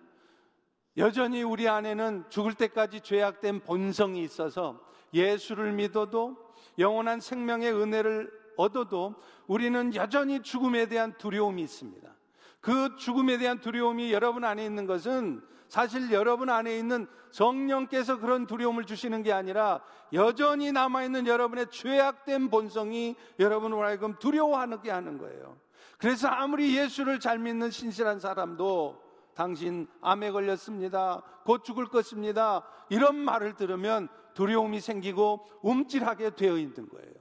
여전히 0.95 1.41
우리 1.41 1.67
안에는 1.67 2.25
죽을 2.29 2.53
때까지 2.53 3.01
죄악된 3.01 3.61
본성이 3.61 4.21
있어서 4.21 4.79
예수를 5.11 5.71
믿어도 5.71 6.37
영원한 6.77 7.19
생명의 7.19 7.73
은혜를 7.73 8.31
얻어도 8.57 9.15
우리는 9.47 9.95
여전히 9.95 10.43
죽음에 10.43 10.85
대한 10.85 11.17
두려움이 11.17 11.63
있습니다. 11.63 12.15
그 12.59 12.95
죽음에 12.97 13.39
대한 13.39 13.59
두려움이 13.59 14.13
여러분 14.13 14.43
안에 14.43 14.63
있는 14.63 14.85
것은 14.85 15.41
사실 15.71 16.11
여러분 16.11 16.49
안에 16.49 16.77
있는 16.77 17.07
성령께서 17.29 18.19
그런 18.19 18.45
두려움을 18.45 18.83
주시는 18.83 19.23
게 19.23 19.31
아니라 19.31 19.81
여전히 20.11 20.73
남아있는 20.73 21.27
여러분의 21.27 21.67
죄악된 21.71 22.49
본성이 22.49 23.15
여러분을 23.39 23.81
하여금 23.81 24.19
두려워하게 24.19 24.91
하는 24.91 25.17
거예요. 25.17 25.57
그래서 25.97 26.27
아무리 26.27 26.77
예수를 26.77 27.21
잘 27.21 27.39
믿는 27.39 27.71
신실한 27.71 28.19
사람도 28.19 29.01
당신 29.33 29.87
암에 30.01 30.31
걸렸습니다. 30.31 31.23
곧 31.45 31.63
죽을 31.63 31.85
것입니다. 31.85 32.67
이런 32.89 33.15
말을 33.15 33.55
들으면 33.55 34.09
두려움이 34.33 34.81
생기고 34.81 35.47
움찔하게 35.61 36.31
되어 36.31 36.57
있는 36.57 36.89
거예요. 36.89 37.13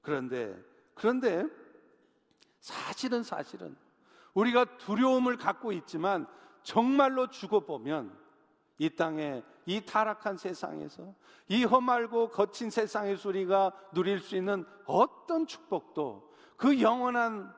그런데, 0.00 0.56
그런데 0.94 1.44
사실은 2.60 3.24
사실은 3.24 3.74
우리가 4.32 4.64
두려움을 4.78 5.38
갖고 5.38 5.72
있지만 5.72 6.28
정말로 6.64 7.28
죽어보면 7.28 8.18
이 8.78 8.90
땅에 8.90 9.44
이 9.66 9.84
타락한 9.84 10.36
세상에서 10.36 11.14
이 11.48 11.64
험알고 11.64 12.30
거친 12.30 12.70
세상의 12.70 13.16
소리가 13.16 13.72
누릴 13.92 14.18
수 14.18 14.36
있는 14.36 14.64
어떤 14.86 15.46
축복도 15.46 16.32
그 16.56 16.80
영원한 16.80 17.54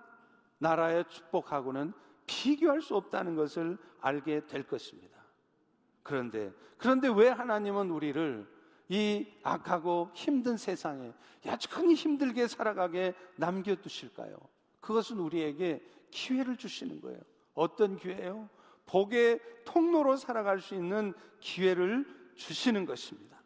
나라의 0.59 1.05
축복하고는 1.09 1.93
비교할 2.27 2.83
수 2.83 2.97
없다는 2.97 3.37
것을 3.37 3.79
알게 4.01 4.47
될 4.47 4.67
것입니다. 4.67 5.17
그런데, 6.03 6.53
그런데 6.77 7.09
왜 7.09 7.29
하나님은 7.29 7.91
우리를 7.91 8.47
이 8.89 9.27
악하고 9.43 10.11
힘든 10.15 10.57
세상에 10.57 11.13
여전히 11.45 11.95
힘들게 11.95 12.47
살아가게 12.47 13.15
남겨두실까요? 13.37 14.37
그것은 14.81 15.19
우리에게 15.19 15.83
기회를 16.11 16.57
주시는 16.57 17.01
거예요. 17.01 17.21
어떤 17.55 17.97
기회요? 17.97 18.49
복의 18.87 19.41
통로로 19.65 20.17
살아갈 20.17 20.61
수 20.61 20.75
있는 20.75 21.13
기회를 21.41 22.07
주시는 22.37 22.87
것입니다. 22.87 23.37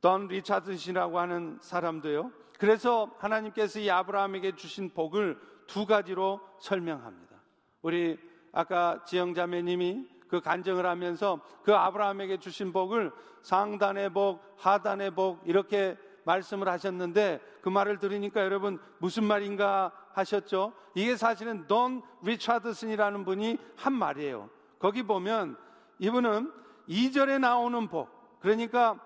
던 0.00 0.28
리차드신이라고 0.28 1.18
하는 1.18 1.58
사람도요. 1.60 2.32
그래서 2.58 3.14
하나님께서 3.18 3.80
이 3.80 3.90
아브라함에게 3.90 4.54
주신 4.54 4.90
복을 4.90 5.38
두 5.66 5.86
가지로 5.86 6.40
설명합니다. 6.60 7.36
우리 7.82 8.18
아까 8.52 9.02
지영 9.06 9.34
자매님이 9.34 10.06
그 10.28 10.40
간증을 10.40 10.86
하면서 10.86 11.40
그 11.62 11.74
아브라함에게 11.74 12.38
주신 12.38 12.72
복을 12.72 13.12
상단의 13.42 14.10
복, 14.10 14.42
하단의 14.58 15.12
복 15.12 15.40
이렇게 15.46 15.96
말씀을 16.24 16.68
하셨는데 16.68 17.40
그 17.62 17.68
말을 17.68 17.98
들으니까 17.98 18.42
여러분 18.42 18.78
무슨 18.98 19.24
말인가 19.24 19.92
하셨죠? 20.12 20.72
이게 20.94 21.16
사실은 21.16 21.66
돈 21.66 22.02
리차드슨이라는 22.22 23.24
분이 23.24 23.58
한 23.76 23.92
말이에요. 23.92 24.50
거기 24.78 25.02
보면 25.02 25.56
이분은 25.98 26.52
2절에 26.88 27.38
나오는 27.38 27.88
복, 27.88 28.08
그러니까 28.40 28.98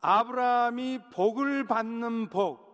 아브라함이 0.00 1.00
복을 1.12 1.66
받는 1.66 2.28
복, 2.30 2.72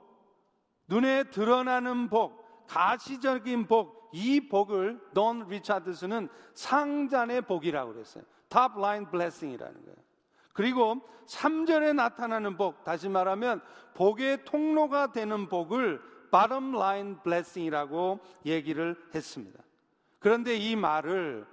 눈에 0.88 1.24
드러나는 1.24 2.08
복, 2.08 2.66
가시적인 2.66 3.66
복, 3.66 4.10
이 4.12 4.48
복을 4.48 5.00
돈 5.14 5.46
리차드슨은 5.48 6.28
상단의 6.54 7.42
복이라고 7.42 7.92
그랬어요. 7.92 8.24
top 8.48 8.74
line 8.78 9.06
blessing이라는 9.10 9.84
거예요. 9.84 9.96
그리고 10.54 10.96
3절에 11.26 11.94
나타나는 11.94 12.56
복, 12.56 12.84
다시 12.84 13.08
말하면 13.08 13.60
복의 13.94 14.44
통로가 14.44 15.12
되는 15.12 15.48
복을 15.48 16.00
bottom 16.30 16.74
line 16.74 17.16
blessing이라고 17.22 18.20
얘기를 18.46 18.96
했습니다. 19.14 19.62
그런데 20.18 20.56
이 20.56 20.76
말을 20.76 21.46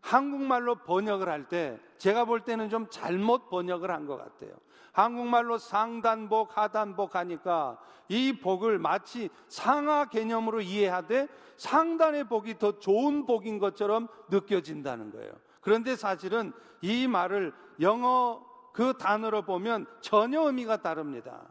한국말로 0.00 0.76
번역을 0.76 1.28
할 1.28 1.48
때 1.48 1.78
제가 1.98 2.24
볼 2.24 2.40
때는 2.40 2.70
좀 2.70 2.88
잘못 2.90 3.50
번역을 3.50 3.90
한 3.90 4.06
것 4.06 4.16
같아요. 4.16 4.52
한국말로 4.92 5.58
상단복, 5.58 6.56
하단복 6.56 7.14
하니까 7.14 7.78
이 8.08 8.32
복을 8.40 8.78
마치 8.78 9.28
상하 9.46 10.06
개념으로 10.06 10.62
이해하되 10.62 11.28
상단의 11.58 12.24
복이 12.24 12.58
더 12.58 12.78
좋은 12.80 13.24
복인 13.26 13.58
것처럼 13.58 14.08
느껴진다는 14.30 15.12
거예요. 15.12 15.32
그런데 15.60 15.94
사실은 15.94 16.52
이 16.80 17.06
말을 17.06 17.52
영어 17.80 18.44
그 18.72 18.94
단어로 18.98 19.42
보면 19.42 19.86
전혀 20.00 20.40
의미가 20.42 20.78
다릅니다. 20.78 21.42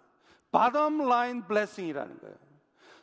bottom 0.51 1.01
line 1.01 1.43
blessing이라는 1.47 2.19
거예요. 2.19 2.36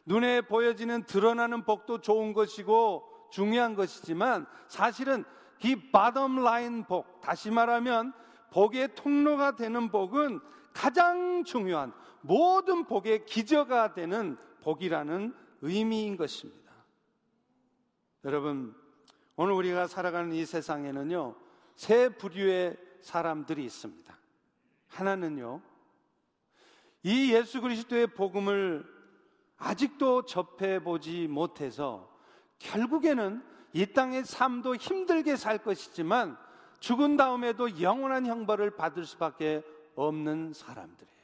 눈에 0.07 0.41
보여지는 0.41 1.03
드러나는 1.05 1.65
복도 1.65 2.01
좋은 2.01 2.33
것이고 2.33 3.29
중요한 3.31 3.75
것이지만 3.75 4.47
사실은 4.69 5.25
이 5.65 5.91
바덤 5.91 6.43
라인 6.43 6.85
복, 6.85 7.21
다시 7.21 7.51
말하면 7.51 8.13
복의 8.53 8.95
통로가 8.95 9.57
되는 9.57 9.91
복은 9.91 10.41
가장 10.73 11.43
중요한 11.45 11.93
모든 12.21 12.85
복의 12.85 13.27
기저가 13.27 13.95
되는 13.95 14.37
복이라는 14.63 15.35
의미인 15.63 16.17
것입니다. 16.17 16.73
여러분, 18.25 18.75
오늘 19.37 19.53
우리가 19.53 19.87
살아가는 19.87 20.33
이 20.33 20.45
세상에는요, 20.45 21.35
세 21.75 22.09
부류의 22.11 22.77
사람들이 23.01 23.65
있습니다. 23.65 24.17
하나는요, 24.89 25.61
이 27.03 27.33
예수 27.33 27.61
그리스도의 27.61 28.09
복음을 28.09 28.96
아직도 29.59 30.25
접해보지 30.27 31.29
못해서 31.29 32.09
결국에는 32.59 33.43
이 33.73 33.87
땅의 33.87 34.25
삶도 34.25 34.77
힘들게 34.77 35.37
살 35.37 35.59
것이지만 35.59 36.37
죽은 36.81 37.17
다음에도 37.17 37.81
영원한 37.81 38.27
형벌을 38.27 38.77
받을 38.77 39.05
수밖에 39.05 39.63
없는 39.95 40.53
사람들이에요. 40.53 41.17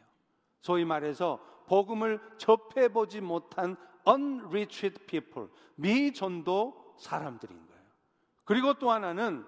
소위 0.61 0.85
말해서 0.85 1.39
복음을 1.67 2.21
접해보지 2.39 3.21
못한 3.21 3.77
unreached 4.07 5.07
people, 5.07 5.49
미전도 5.77 6.95
사람들인 6.99 7.57
거예요. 7.57 7.83
그리고 8.45 8.75
또 8.75 8.91
하나는 8.91 9.45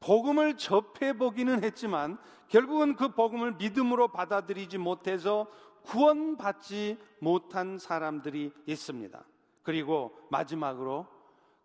복음을 0.00 0.56
접해보기는 0.56 1.62
했지만 1.62 2.18
결국은 2.48 2.96
그 2.96 3.14
복음을 3.14 3.52
믿음으로 3.52 4.08
받아들이지 4.08 4.78
못해서 4.78 5.46
구원받지 5.84 6.98
못한 7.20 7.78
사람들이 7.78 8.52
있습니다. 8.66 9.24
그리고 9.62 10.16
마지막으로 10.30 11.06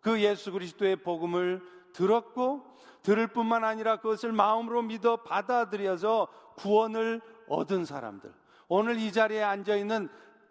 그 0.00 0.20
예수 0.22 0.52
그리스도의 0.52 0.96
복음을 0.96 1.62
들었고 1.92 2.76
들을 3.02 3.26
뿐만 3.28 3.64
아니라 3.64 3.96
그것을 3.96 4.32
마음으로 4.32 4.82
믿어 4.82 5.18
받아들여서 5.18 6.28
구원을 6.56 7.20
얻은 7.48 7.84
사람들. 7.84 8.32
오늘 8.68 8.98
이 8.98 9.12
자리에 9.12 9.42
앉아 9.42 9.76
있는 9.76 10.08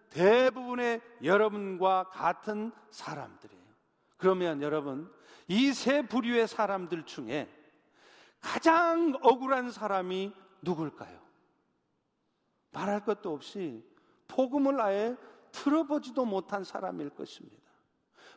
대부분의 0.10 1.02
여러분과 1.24 2.10
같은 2.10 2.72
사람들이에요. 2.92 3.64
그러면 4.18 4.62
여러분, 4.62 5.12
이 5.48 5.74
세 5.74 6.02
부류의 6.02 6.48
사람들 6.48 7.04
중에 7.04 7.50
가장 8.40 9.14
억울한 9.22 9.72
사람이 9.72 10.34
누굴까요? 10.62 11.25
말할 12.76 13.06
것도 13.06 13.34
없이 13.34 13.84
복음을 14.28 14.80
아예 14.82 15.16
들어보지도 15.52 16.26
못한 16.26 16.66
사람일 16.66 17.10
것입니다. 17.12 17.64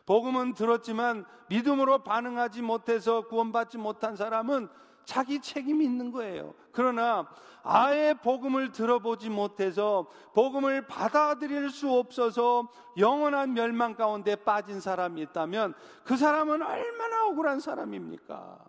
복음은 0.05 0.53
들었지만 0.53 1.25
믿음으로 1.49 2.03
반응하지 2.03 2.61
못해서 2.61 3.27
구원받지 3.27 3.77
못한 3.77 4.15
사람은 4.15 4.69
자기 5.03 5.41
책임이 5.41 5.83
있는 5.83 6.11
거예요. 6.11 6.53
그러나 6.71 7.27
아예 7.63 8.13
복음을 8.13 8.71
들어보지 8.71 9.29
못해서 9.29 10.07
복음을 10.33 10.87
받아들일 10.87 11.69
수 11.69 11.91
없어서 11.91 12.69
영원한 12.97 13.53
멸망 13.53 13.95
가운데 13.95 14.35
빠진 14.35 14.79
사람이 14.79 15.21
있다면 15.21 15.73
그 16.03 16.15
사람은 16.15 16.61
얼마나 16.61 17.25
억울한 17.27 17.59
사람입니까? 17.59 18.65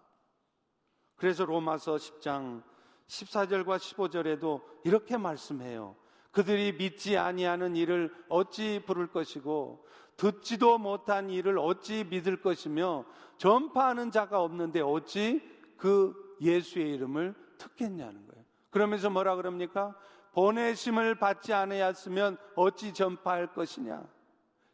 그래서 1.17 1.45
로마서 1.45 1.97
10장 1.97 2.63
14절과 3.11 3.79
15절에도 3.79 4.63
이렇게 4.85 5.17
말씀해요. 5.17 5.97
그들이 6.31 6.73
믿지 6.73 7.19
아니하는 7.19 7.75
일을 7.75 8.15
어찌 8.29 8.81
부를 8.87 9.09
것이고 9.09 9.85
듣지도 10.17 10.79
못한 10.79 11.29
일을 11.29 11.59
어찌 11.59 12.05
믿을 12.05 12.41
것이며 12.41 13.05
전파하는 13.37 14.11
자가 14.11 14.41
없는데 14.43 14.81
어찌 14.81 15.43
그 15.77 16.15
예수의 16.41 16.95
이름을 16.95 17.35
듣겠냐는 17.59 18.27
거예요. 18.27 18.45
그러면서 18.71 19.11
뭐라 19.11 19.35
그럽니까? 19.37 19.97
보내심을 20.33 21.17
받지 21.17 21.53
않았으면 21.53 22.37
어찌 22.55 22.95
전파할 22.95 23.53
것이냐. 23.53 24.05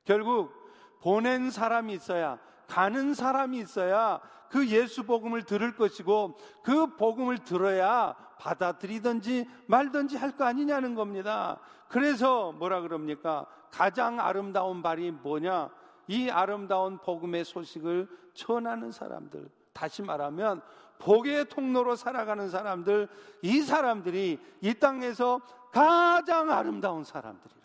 결국 0.05 0.53
보낸 1.01 1.51
사람이 1.51 1.95
있어야 1.95 2.39
가는 2.67 3.15
사람이 3.15 3.59
있어야 3.61 4.21
그 4.51 4.69
예수 4.69 5.05
복음을 5.05 5.45
들을 5.45 5.75
것이고 5.75 6.37
그 6.63 6.97
복음을 6.97 7.39
들어야 7.39 8.15
받아들이든지 8.39 9.49
말든지 9.67 10.17
할 10.17 10.37
거 10.37 10.45
아니냐는 10.45 10.95
겁니다. 10.95 11.59
그래서 11.89 12.53
뭐라 12.53 12.81
그럽니까? 12.83 13.47
가장 13.71 14.21
아름다운 14.21 14.83
발이 14.83 15.11
뭐냐? 15.11 15.71
이 16.09 16.31
아름다운 16.31 16.99
복음의 16.99 17.45
소식을 17.45 18.09
전하는 18.35 18.93
사람들. 18.93 19.49
다시 19.73 20.03
말하면 20.03 20.63
복의 20.99 21.49
통로로 21.49 21.97
살아가는 21.97 22.49
사람들, 22.49 23.09
이 23.43 23.61
사람들이 23.61 24.39
이 24.63 24.75
땅에서 24.75 25.41
가장 25.73 26.51
아름다운 26.51 27.05
사람들이라. 27.05 27.61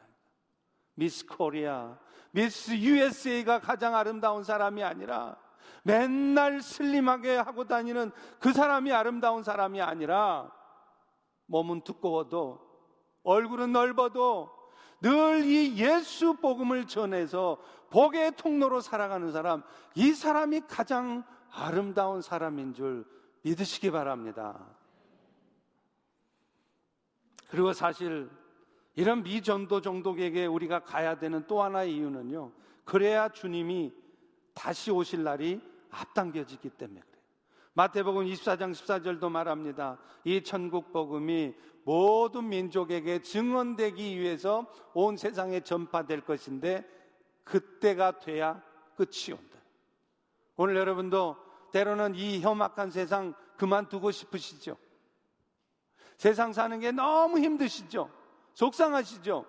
미스 0.96 1.26
코리아, 1.26 1.98
미스 2.32 2.72
USA가 2.72 3.60
가장 3.60 3.96
아름다운 3.96 4.44
사람이 4.44 4.84
아니라 4.84 5.38
맨날 5.84 6.62
슬림하게 6.62 7.38
하고 7.38 7.66
다니는 7.66 8.12
그 8.40 8.54
사람이 8.54 8.92
아름다운 8.92 9.44
사람이 9.44 9.82
아니라 9.82 10.52
몸은 11.52 11.82
두꺼워도 11.82 12.60
얼굴은 13.24 13.72
넓어도 13.72 14.50
늘 15.02 15.44
이 15.44 15.78
예수 15.78 16.36
복음을 16.36 16.86
전해서 16.86 17.58
복의 17.90 18.36
통로로 18.38 18.82
살아가는 18.82 19.32
사람, 19.32 19.64
이 19.96 20.14
사람이 20.14 20.62
가장 20.68 21.24
아름다운 21.52 22.22
사람인 22.22 22.74
줄 22.74 23.06
믿으시기 23.42 23.92
바랍니다. 23.92 24.64
그리고 27.50 27.74
사실 27.74 28.30
이런 28.96 29.24
미전도 29.24 29.82
종독에게 29.82 30.46
우리가 30.46 30.84
가야 30.84 31.18
되는 31.18 31.46
또 31.48 31.62
하나의 31.64 31.96
이유는요. 31.96 32.52
그래야 32.86 33.28
주님이 33.28 33.92
다시 34.54 34.92
오실 34.92 35.24
날이 35.24 35.60
앞당겨지기 35.90 36.70
때문에. 36.70 37.02
마태복음 37.74 38.26
24장 38.26 38.72
14절도 38.72 39.30
말합니다. 39.30 39.98
이 40.26 40.44
천국 40.44 40.92
복음이 40.92 41.54
모든 41.86 42.50
민족에게 42.50 43.22
증언되기 43.22 44.20
위해서 44.20 44.68
온 44.94 45.16
세상에 45.16 45.62
전파될 45.62 46.22
것인데 46.22 46.86
그때가 47.44 48.20
돼야 48.20 48.62
끝이 48.96 49.32
온다. 49.32 49.60
오늘 50.58 50.76
여러분도 50.76 51.38
때로는 51.72 52.16
이 52.16 52.42
험악한 52.44 52.92
세상 52.92 53.34
그만두고 53.58 54.12
싶으시죠? 54.12 54.78
세상 56.18 56.54
사는 56.54 56.80
게 56.80 56.92
너무 56.92 57.40
힘드시죠? 57.40 58.12
속상하시죠? 58.54 59.46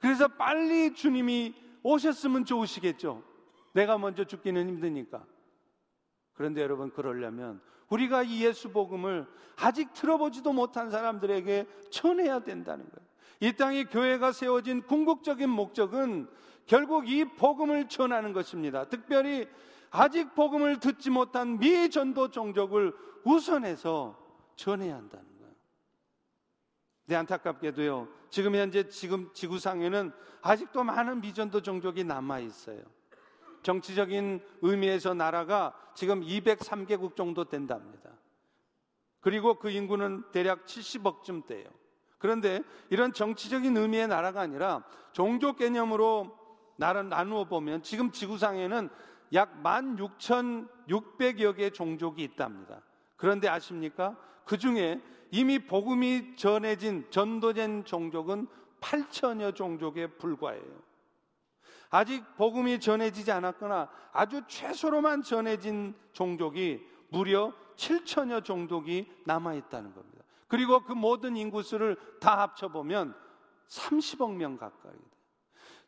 그래서 0.00 0.28
빨리 0.28 0.92
주님이 0.92 1.54
오셨으면 1.82 2.44
좋으시겠죠? 2.44 3.22
내가 3.72 3.96
먼저 3.96 4.24
죽기는 4.24 4.68
힘드니까. 4.68 5.24
그런데 6.34 6.62
여러분, 6.62 6.90
그러려면 6.90 7.60
우리가 7.88 8.22
이 8.22 8.44
예수 8.44 8.70
복음을 8.70 9.26
아직 9.56 9.92
들어보지도 9.92 10.52
못한 10.52 10.90
사람들에게 10.90 11.66
전해야 11.90 12.40
된다는 12.40 12.84
거예요. 12.90 13.08
이 13.40 13.52
땅에 13.56 13.84
교회가 13.84 14.32
세워진 14.32 14.82
궁극적인 14.82 15.48
목적은 15.48 16.28
결국 16.66 17.08
이 17.08 17.24
복음을 17.24 17.88
전하는 17.88 18.32
것입니다. 18.32 18.84
특별히 18.88 19.46
아직 19.90 20.34
복음을 20.34 20.80
듣지 20.80 21.10
못한 21.10 21.58
미전도 21.58 22.30
종족을 22.30 22.94
우선해서 23.24 24.18
전해야 24.56 24.96
한다는 24.96 25.26
거예요. 25.38 25.54
네, 27.06 27.16
안타깝게도요. 27.16 28.08
지금 28.30 28.56
현재 28.56 28.88
지금 28.88 29.30
지구상에는 29.32 30.12
아직도 30.42 30.82
많은 30.82 31.20
미전도 31.20 31.62
종족이 31.62 32.02
남아 32.02 32.40
있어요. 32.40 32.82
정치적인 33.64 34.40
의미에서 34.62 35.14
나라가 35.14 35.74
지금 35.94 36.20
203개국 36.20 37.16
정도 37.16 37.44
된답니다. 37.44 38.10
그리고 39.20 39.54
그 39.54 39.70
인구는 39.70 40.22
대략 40.30 40.66
70억쯤 40.66 41.46
돼요. 41.46 41.64
그런데 42.18 42.62
이런 42.90 43.12
정치적인 43.12 43.76
의미의 43.76 44.06
나라가 44.06 44.42
아니라 44.42 44.84
종족 45.12 45.56
개념으로 45.56 46.38
나라 46.76 47.02
나누어 47.02 47.44
보면 47.44 47.82
지금 47.82 48.12
지구상에는 48.12 48.88
약 49.32 49.62
16,600여 49.62 51.56
개 51.56 51.70
종족이 51.70 52.22
있답니다. 52.22 52.82
그런데 53.16 53.48
아십니까? 53.48 54.16
그 54.44 54.58
중에 54.58 55.00
이미 55.30 55.58
복음이 55.58 56.36
전해진, 56.36 57.06
전도된 57.10 57.86
종족은 57.86 58.46
8천여 58.80 59.54
종족에 59.54 60.06
불과해요. 60.18 60.83
아직 61.94 62.24
복음이 62.34 62.80
전해지지 62.80 63.30
않았거나 63.30 63.88
아주 64.12 64.42
최소로만 64.48 65.22
전해진 65.22 65.94
종족이 66.12 66.84
무려 67.08 67.52
7천여 67.76 68.42
종족이 68.42 69.08
남아 69.24 69.54
있다는 69.54 69.94
겁니다. 69.94 70.24
그리고 70.48 70.80
그 70.80 70.92
모든 70.92 71.36
인구수를 71.36 71.96
다 72.18 72.40
합쳐 72.40 72.66
보면 72.66 73.14
30억 73.68 74.34
명 74.34 74.56
가까이. 74.56 74.96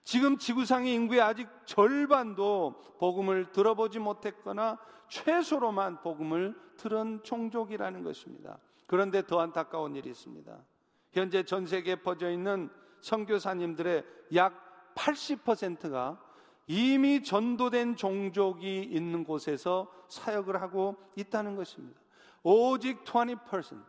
지금 0.04 0.38
지구상의 0.38 0.94
인구의 0.94 1.20
아직 1.20 1.48
절반도 1.64 2.80
복음을 3.00 3.50
들어보지 3.50 3.98
못했거나 3.98 4.78
최소로만 5.08 6.02
복음을 6.02 6.56
들은 6.76 7.20
종족이라는 7.24 8.04
것입니다. 8.04 8.58
그런데 8.86 9.26
더 9.26 9.40
안타까운 9.40 9.96
일이 9.96 10.10
있습니다. 10.10 10.56
현재 11.10 11.42
전 11.42 11.66
세계에 11.66 11.96
퍼져 11.96 12.30
있는 12.30 12.70
선교사님들의 13.00 14.04
약 14.36 14.65
80%가 14.96 16.20
이미 16.66 17.22
전도된 17.22 17.94
종족이 17.94 18.82
있는 18.82 19.22
곳에서 19.22 19.88
사역을 20.09 20.61
하고 20.61 20.96
있다는 21.14 21.54
것입니다. 21.54 22.00
오직 22.42 23.04
20%, 23.04 23.82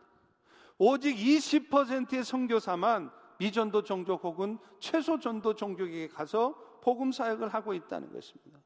오직 0.78 1.16
20%의 1.16 2.22
선교사만 2.22 3.10
미전도 3.38 3.82
종족 3.82 4.22
혹은 4.24 4.58
최소 4.78 5.18
전도 5.18 5.54
종족에게 5.54 6.08
가서 6.08 6.54
복음 6.82 7.10
사역을 7.10 7.48
하고 7.48 7.74
있다는 7.74 8.12
것입니다. 8.12 8.58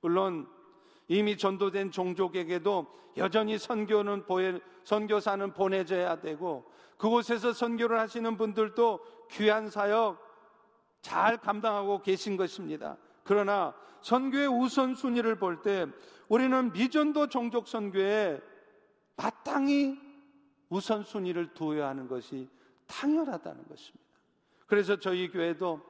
물론 0.00 0.48
이미 1.08 1.36
전도된 1.36 1.90
종족에게도 1.90 2.86
여전히 3.16 3.58
선교는 3.58 4.26
보내, 4.26 4.60
선교사는 4.84 5.52
보내져야 5.54 6.20
되고 6.20 6.70
그곳에서 6.96 7.52
선교를 7.52 7.98
하시는 7.98 8.36
분들도 8.36 9.00
귀한 9.30 9.70
사역 9.70 10.25
잘 11.06 11.36
감당하고 11.36 12.02
계신 12.02 12.36
것입니다. 12.36 12.96
그러나 13.22 13.72
선교의 14.00 14.48
우선순위를 14.48 15.38
볼 15.38 15.62
때 15.62 15.86
우리는 16.28 16.72
미전도 16.72 17.28
종족 17.28 17.68
선교에 17.68 18.42
마땅히 19.16 20.00
우선순위를 20.68 21.54
두어야 21.54 21.86
하는 21.88 22.08
것이 22.08 22.48
당연하다는 22.88 23.68
것입니다. 23.68 24.04
그래서 24.66 24.98
저희 24.98 25.30
교회도 25.30 25.80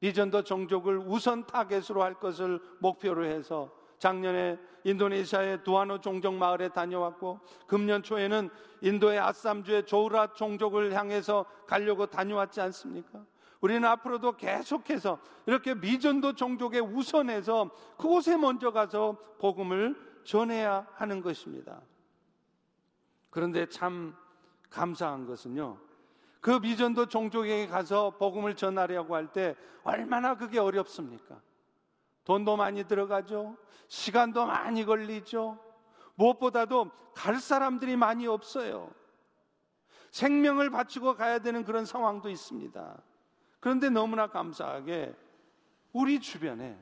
미전도 0.00 0.44
종족을 0.44 0.98
우선 0.98 1.46
타겟으로 1.46 2.02
할 2.02 2.12
것을 2.12 2.60
목표로 2.80 3.24
해서 3.24 3.72
작년에 3.98 4.58
인도네시아의 4.84 5.64
두아노 5.64 6.02
종족 6.02 6.34
마을에 6.34 6.68
다녀왔고 6.68 7.40
금년 7.66 8.02
초에는 8.02 8.50
인도의 8.82 9.18
아쌈주의 9.20 9.86
조우라 9.86 10.34
종족을 10.34 10.92
향해서 10.92 11.46
가려고 11.66 12.04
다녀왔지 12.04 12.60
않습니까? 12.60 13.24
우리는 13.60 13.84
앞으로도 13.88 14.36
계속해서 14.36 15.18
이렇게 15.46 15.74
미전도 15.74 16.34
종족에 16.34 16.78
우선해서 16.78 17.70
그곳에 17.96 18.36
먼저 18.36 18.70
가서 18.70 19.16
복음을 19.40 19.96
전해야 20.24 20.86
하는 20.94 21.22
것입니다. 21.22 21.80
그런데 23.30 23.66
참 23.68 24.14
감사한 24.70 25.26
것은요. 25.26 25.78
그 26.40 26.50
미전도 26.50 27.06
종족에게 27.06 27.66
가서 27.66 28.10
복음을 28.18 28.54
전하려고 28.54 29.14
할 29.14 29.32
때 29.32 29.56
얼마나 29.82 30.36
그게 30.36 30.58
어렵습니까? 30.58 31.40
돈도 32.24 32.56
많이 32.56 32.84
들어가죠. 32.84 33.56
시간도 33.88 34.46
많이 34.46 34.84
걸리죠. 34.84 35.58
무엇보다도 36.14 36.90
갈 37.14 37.40
사람들이 37.40 37.96
많이 37.96 38.26
없어요. 38.26 38.90
생명을 40.10 40.70
바치고 40.70 41.16
가야 41.16 41.38
되는 41.38 41.64
그런 41.64 41.84
상황도 41.84 42.28
있습니다. 42.28 43.02
그런데 43.60 43.90
너무나 43.90 44.28
감사하게 44.28 45.14
우리 45.92 46.20
주변에 46.20 46.78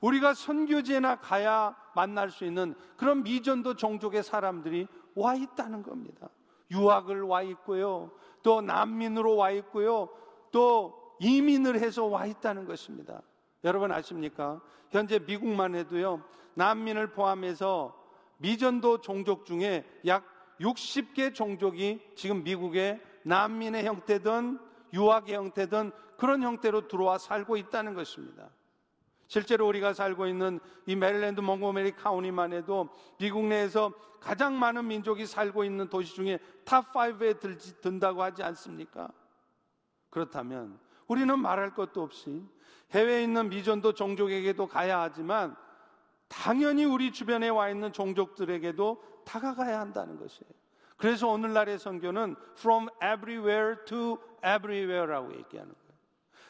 우리가 0.00 0.34
선교지에나 0.34 1.16
가야 1.16 1.76
만날 1.94 2.30
수 2.30 2.44
있는 2.44 2.74
그런 2.96 3.22
미전도 3.22 3.74
종족의 3.74 4.22
사람들이 4.22 4.86
와 5.14 5.34
있다는 5.34 5.82
겁니다. 5.82 6.28
유학을 6.70 7.22
와 7.22 7.42
있고요. 7.42 8.12
또 8.42 8.60
난민으로 8.62 9.36
와 9.36 9.50
있고요. 9.50 10.08
또 10.50 11.16
이민을 11.20 11.80
해서 11.80 12.06
와 12.06 12.26
있다는 12.26 12.64
것입니다. 12.64 13.20
여러분 13.64 13.92
아십니까? 13.92 14.60
현재 14.90 15.18
미국만 15.18 15.74
해도요. 15.74 16.22
난민을 16.54 17.12
포함해서 17.12 17.94
미전도 18.38 19.02
종족 19.02 19.44
중에 19.44 19.84
약 20.06 20.24
60개 20.60 21.34
종족이 21.34 22.00
지금 22.16 22.42
미국의 22.42 23.00
난민의 23.24 23.84
형태든 23.84 24.58
유학의 24.92 25.34
형태든 25.34 25.92
그런 26.16 26.42
형태로 26.42 26.88
들어와 26.88 27.18
살고 27.18 27.56
있다는 27.56 27.94
것입니다. 27.94 28.50
실제로 29.26 29.68
우리가 29.68 29.92
살고 29.92 30.26
있는 30.26 30.58
이 30.86 30.96
메릴랜드 30.96 31.40
몽고메리 31.40 31.92
카운티만 31.92 32.52
해도 32.52 32.88
미국 33.18 33.46
내에서 33.46 33.92
가장 34.18 34.58
많은 34.58 34.88
민족이 34.88 35.24
살고 35.24 35.64
있는 35.64 35.88
도시 35.88 36.14
중에 36.14 36.38
top 36.64 36.92
5에 36.92 37.80
든다고 37.80 38.22
하지 38.22 38.42
않습니까? 38.42 39.08
그렇다면 40.10 40.78
우리는 41.06 41.38
말할 41.38 41.74
것도 41.74 42.02
없이 42.02 42.42
해외에 42.90 43.22
있는 43.22 43.48
미전도 43.48 43.94
종족에게도 43.94 44.66
가야 44.66 45.00
하지만 45.00 45.56
당연히 46.28 46.84
우리 46.84 47.12
주변에 47.12 47.48
와 47.48 47.70
있는 47.70 47.92
종족들에게도 47.92 49.02
다가가야 49.24 49.80
한다는 49.80 50.18
것이에요. 50.18 50.59
그래서 51.00 51.28
오늘날의 51.28 51.78
선교는 51.78 52.36
from 52.58 52.88
everywhere 52.96 53.76
to 53.86 54.18
everywhere라고 54.44 55.34
얘기하는 55.34 55.72
거예요. 55.72 55.90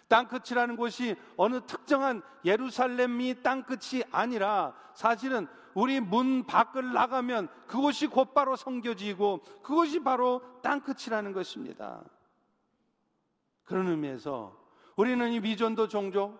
땅끝이라는 0.08 0.74
곳이 0.74 1.14
어느 1.36 1.60
특정한 1.60 2.20
예루살렘이 2.44 3.42
땅끝이 3.44 4.02
아니라 4.10 4.74
사실은 4.92 5.46
우리 5.72 6.00
문 6.00 6.44
밖을 6.46 6.92
나가면 6.92 7.46
그곳이 7.68 8.08
곧바로 8.08 8.56
성교지이고 8.56 9.38
그것이 9.62 10.00
바로 10.00 10.42
땅끝이라는 10.62 11.32
것입니다. 11.32 12.02
그런 13.62 13.86
의미에서 13.86 14.58
우리는 14.96 15.30
이 15.30 15.38
미전도 15.38 15.86
종족 15.86 16.36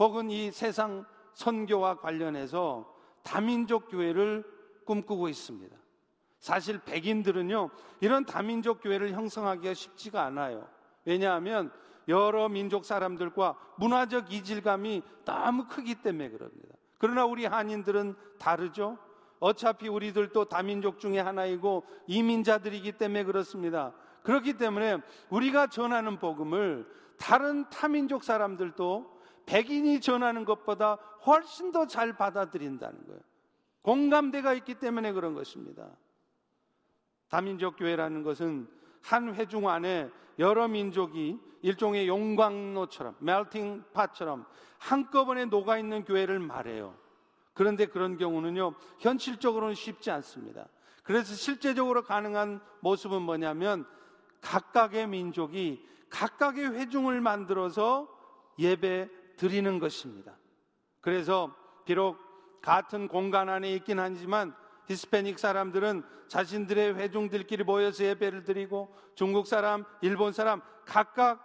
혹은 0.00 0.30
이 0.30 0.50
세상 0.50 1.06
선교와 1.34 2.00
관련해서 2.00 2.92
다민족 3.22 3.88
교회를 3.88 4.44
꿈꾸고 4.84 5.28
있습니다. 5.28 5.85
사실 6.46 6.78
백인들은요, 6.78 7.70
이런 7.98 8.24
다민족 8.24 8.80
교회를 8.80 9.10
형성하기가 9.10 9.74
쉽지가 9.74 10.22
않아요. 10.26 10.68
왜냐하면 11.04 11.72
여러 12.06 12.48
민족 12.48 12.84
사람들과 12.84 13.56
문화적 13.78 14.32
이질감이 14.32 15.02
너무 15.24 15.66
크기 15.66 15.96
때문에 15.96 16.30
그럽니다. 16.30 16.76
그러나 16.98 17.24
우리 17.24 17.46
한인들은 17.46 18.14
다르죠. 18.38 18.96
어차피 19.40 19.88
우리들도 19.88 20.44
다민족 20.44 21.00
중에 21.00 21.18
하나이고 21.18 21.84
이민자들이기 22.06 22.92
때문에 22.92 23.24
그렇습니다. 23.24 23.92
그렇기 24.22 24.52
때문에 24.52 24.98
우리가 25.30 25.66
전하는 25.66 26.20
복음을 26.20 26.86
다른 27.18 27.68
타민족 27.70 28.22
사람들도 28.22 29.20
백인이 29.46 30.00
전하는 30.00 30.44
것보다 30.44 30.94
훨씬 31.26 31.72
더 31.72 31.86
잘 31.86 32.12
받아들인다는 32.12 33.04
거예요. 33.04 33.20
공감대가 33.82 34.54
있기 34.54 34.74
때문에 34.74 35.10
그런 35.10 35.34
것입니다. 35.34 35.88
다민족 37.28 37.76
교회라는 37.76 38.22
것은 38.22 38.68
한 39.02 39.34
회중 39.34 39.68
안에 39.68 40.10
여러 40.38 40.68
민족이 40.68 41.38
일종의 41.62 42.08
용광로처럼 42.08 43.16
멜팅 43.20 43.84
팟처럼 43.92 44.46
한꺼번에 44.78 45.46
녹아 45.46 45.78
있는 45.78 46.04
교회를 46.04 46.38
말해요. 46.38 46.94
그런데 47.54 47.86
그런 47.86 48.18
경우는요, 48.18 48.74
현실적으로는 48.98 49.74
쉽지 49.74 50.10
않습니다. 50.10 50.68
그래서 51.02 51.34
실제적으로 51.34 52.02
가능한 52.02 52.60
모습은 52.80 53.22
뭐냐면 53.22 53.86
각각의 54.42 55.06
민족이 55.06 55.84
각각의 56.10 56.72
회중을 56.74 57.20
만들어서 57.20 58.08
예배 58.58 59.08
드리는 59.36 59.78
것입니다. 59.78 60.36
그래서 61.00 61.54
비록 61.84 62.18
같은 62.60 63.08
공간 63.08 63.48
안에 63.48 63.72
있긴 63.74 63.98
하지만 63.98 64.54
히스패닉 64.86 65.38
사람들은 65.38 66.02
자신들의 66.28 66.94
회중들끼리 66.96 67.64
모여서 67.64 68.04
예배를 68.04 68.44
드리고 68.44 68.94
중국 69.14 69.46
사람, 69.46 69.84
일본 70.00 70.32
사람 70.32 70.62
각각 70.84 71.42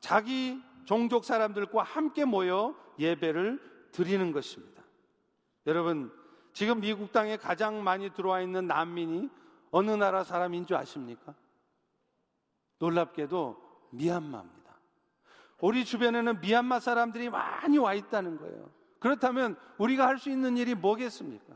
자기 0.00 0.60
종족 0.84 1.24
사람들과 1.24 1.82
함께 1.82 2.24
모여 2.24 2.74
예배를 2.98 3.88
드리는 3.92 4.32
것입니다. 4.32 4.82
여러분, 5.66 6.12
지금 6.52 6.80
미국 6.80 7.12
땅에 7.12 7.36
가장 7.36 7.82
많이 7.82 8.10
들어와 8.12 8.40
있는 8.40 8.66
난민이 8.66 9.30
어느 9.70 9.90
나라 9.90 10.24
사람인 10.24 10.66
줄 10.66 10.76
아십니까? 10.76 11.34
놀랍게도 12.78 13.88
미얀마입니다. 13.92 14.62
우리 15.60 15.84
주변에는 15.84 16.40
미얀마 16.40 16.80
사람들이 16.80 17.30
많이 17.30 17.78
와 17.78 17.94
있다는 17.94 18.36
거예요. 18.38 18.70
그렇다면 18.98 19.56
우리가 19.78 20.06
할 20.06 20.18
수 20.18 20.30
있는 20.30 20.56
일이 20.56 20.74
뭐겠습니까? 20.74 21.54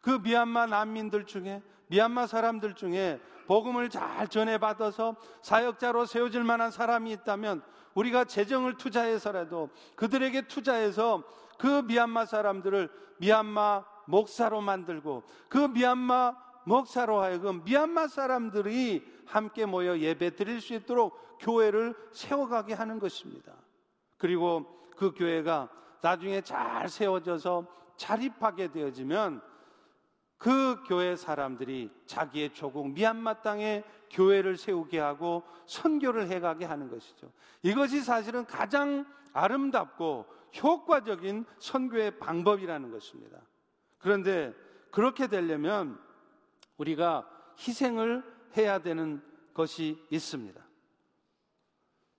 그 0.00 0.10
미얀마 0.22 0.66
난민들 0.66 1.26
중에 1.26 1.62
미얀마 1.88 2.26
사람들 2.26 2.74
중에 2.74 3.20
복음을 3.46 3.88
잘 3.88 4.28
전해받아서 4.28 5.16
사역자로 5.42 6.06
세워질 6.06 6.44
만한 6.44 6.70
사람이 6.70 7.10
있다면 7.12 7.62
우리가 7.94 8.24
재정을 8.24 8.76
투자해서라도 8.76 9.70
그들에게 9.96 10.42
투자해서 10.48 11.22
그 11.58 11.82
미얀마 11.82 12.26
사람들을 12.26 12.90
미얀마 13.18 13.84
목사로 14.06 14.60
만들고 14.60 15.24
그 15.48 15.58
미얀마 15.58 16.36
목사로 16.64 17.20
하여금 17.20 17.64
미얀마 17.64 18.08
사람들이 18.08 19.04
함께 19.26 19.66
모여 19.66 19.98
예배 19.98 20.36
드릴 20.36 20.60
수 20.60 20.74
있도록 20.74 21.18
교회를 21.40 21.94
세워가게 22.12 22.74
하는 22.74 22.98
것입니다. 22.98 23.54
그리고 24.18 24.66
그 24.96 25.12
교회가 25.12 25.68
나중에 26.02 26.40
잘 26.42 26.88
세워져서 26.88 27.66
자립하게 27.96 28.70
되어지면 28.70 29.42
그 30.38 30.82
교회 30.86 31.16
사람들이 31.16 31.90
자기의 32.06 32.54
조국 32.54 32.90
미얀마 32.90 33.42
땅에 33.42 33.82
교회를 34.10 34.56
세우게 34.56 34.98
하고 34.98 35.42
선교를 35.66 36.28
해가게 36.28 36.64
하는 36.64 36.88
것이죠. 36.88 37.30
이것이 37.62 38.00
사실은 38.00 38.46
가장 38.46 39.04
아름답고 39.32 40.26
효과적인 40.62 41.44
선교의 41.58 42.18
방법이라는 42.18 42.90
것입니다. 42.90 43.40
그런데 43.98 44.54
그렇게 44.90 45.26
되려면 45.26 46.00
우리가 46.78 47.28
희생을 47.58 48.22
해야 48.56 48.78
되는 48.78 49.20
것이 49.52 50.00
있습니다. 50.10 50.60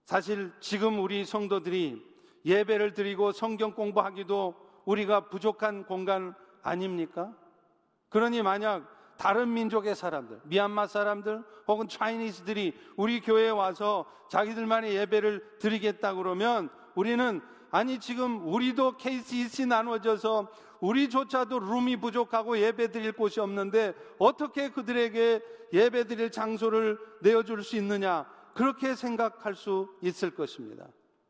사실 0.04 0.52
지금 0.60 1.00
우리 1.00 1.24
성도들이 1.24 2.06
예배를 2.46 2.94
드리고 2.94 3.32
성경 3.32 3.74
공부하기도 3.74 4.56
우리가 4.86 5.30
부족한 5.30 5.86
공간 5.86 6.34
아닙니까? 6.62 7.34
그러니 8.10 8.42
만약 8.42 8.84
다른 9.18 9.54
민족의 9.54 9.96
사람들, 9.96 10.42
미얀마 10.46 10.88
사람들 10.88 11.44
혹은 11.68 11.88
차이니스들이 11.88 12.74
우리 12.96 13.20
교회에 13.22 13.50
와서 13.50 14.06
자기들만의 14.30 14.96
예배를 14.96 15.58
드리겠다 15.60 16.14
그러면 16.14 16.70
우리는 16.96 17.42
아니 17.72 18.00
지금 18.00 18.48
우리도 18.48 18.98
KCC 18.98 19.66
나눠져서 19.68 20.48
우리조차도 20.80 21.60
룸이 21.60 21.98
부족하고 21.98 22.58
예배 22.58 22.92
드릴 22.92 23.12
곳이 23.12 23.40
없는데 23.40 23.94
어떻게 24.18 24.70
그들에게 24.70 25.42
예배 25.74 26.06
드릴 26.06 26.32
장소를 26.32 26.98
내어줄 27.22 27.64
수 27.64 27.76
있느냐 27.76 28.26
그렇게 28.54 28.96
생각할 28.96 29.56
수 29.56 29.90
있을 30.02 30.34
것입니다. 30.34 30.88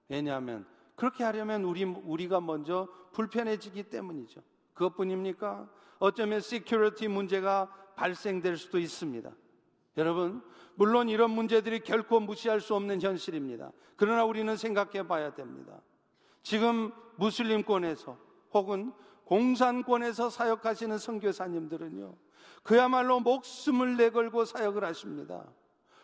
왜냐하면 0.08 0.66
그렇게 0.96 1.24
하려면 1.24 1.64
우리, 1.64 1.84
우리가 1.84 2.40
먼저 2.42 2.88
불편해지기 3.14 3.84
때문이죠. 3.84 4.42
그것뿐입니까? 4.74 5.68
어쩌면 6.00 6.40
security 6.40 7.08
문제가 7.10 7.70
발생될 7.96 8.58
수도 8.58 8.80
있습니다. 8.80 9.30
여러분, 9.98 10.42
물론 10.76 11.10
이런 11.10 11.32
문제들이 11.32 11.82
결코 11.82 12.22
무시할 12.22 12.62
수 12.62 12.74
없는 12.74 13.02
현실입니다. 13.02 13.72
그러나 13.98 14.24
우리는 14.24 14.56
생각해 14.56 15.08
봐야 15.08 15.34
됩니다. 15.34 15.82
지금 16.42 16.92
무슬림권에서 17.18 18.18
혹은 18.54 18.94
공산권에서 19.26 20.30
사역하시는 20.30 20.98
선교사님들은요, 20.98 22.16
그야말로 22.64 23.20
목숨을 23.20 23.98
내걸고 23.98 24.46
사역을 24.46 24.84
하십니다. 24.86 25.46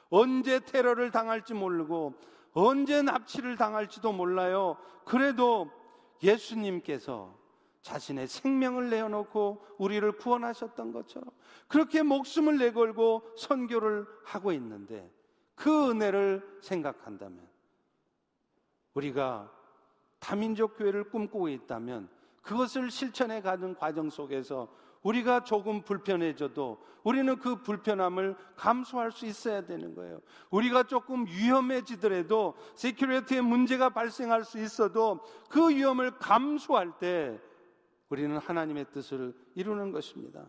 언제 0.10 0.60
테러를 0.60 1.12
당할지 1.12 1.54
모르고 1.54 2.14
언제 2.54 3.02
납치를 3.02 3.58
당할지도 3.58 4.12
몰라요. 4.14 4.78
그래도 5.06 5.72
예수님께서 6.22 7.38
자신의 7.86 8.28
생명을 8.28 8.90
내어놓고 8.90 9.64
우리를 9.78 10.12
구원하셨던 10.14 10.92
것처럼 10.92 11.30
그렇게 11.68 12.02
목숨을 12.02 12.58
내걸고 12.58 13.22
선교를 13.38 14.08
하고 14.24 14.52
있는데 14.54 15.08
그 15.54 15.92
은혜를 15.92 16.62
생각한다면 16.64 17.48
우리가 18.96 19.52
다민족 20.18 20.78
교회를 20.78 21.12
꿈꾸고 21.12 21.48
있다면 21.50 22.10
그것을 22.42 22.90
실천해 22.90 23.40
가는 23.40 23.76
과정 23.76 24.10
속에서 24.10 24.68
우리가 25.04 25.44
조금 25.44 25.84
불편해져도 25.84 26.84
우리는 27.04 27.38
그 27.38 27.62
불편함을 27.62 28.36
감수할 28.56 29.12
수 29.12 29.28
있어야 29.28 29.64
되는 29.64 29.94
거예요. 29.94 30.22
우리가 30.50 30.84
조금 30.84 31.28
위험해지더라도 31.28 32.56
세큐리티에 32.74 33.42
문제가 33.42 33.90
발생할 33.90 34.44
수 34.44 34.58
있어도 34.60 35.20
그 35.50 35.70
위험을 35.70 36.18
감수할 36.18 36.98
때 36.98 37.40
우리는 38.16 38.38
하나님의 38.38 38.86
뜻을 38.94 39.34
이루는 39.56 39.92
것입니다. 39.92 40.46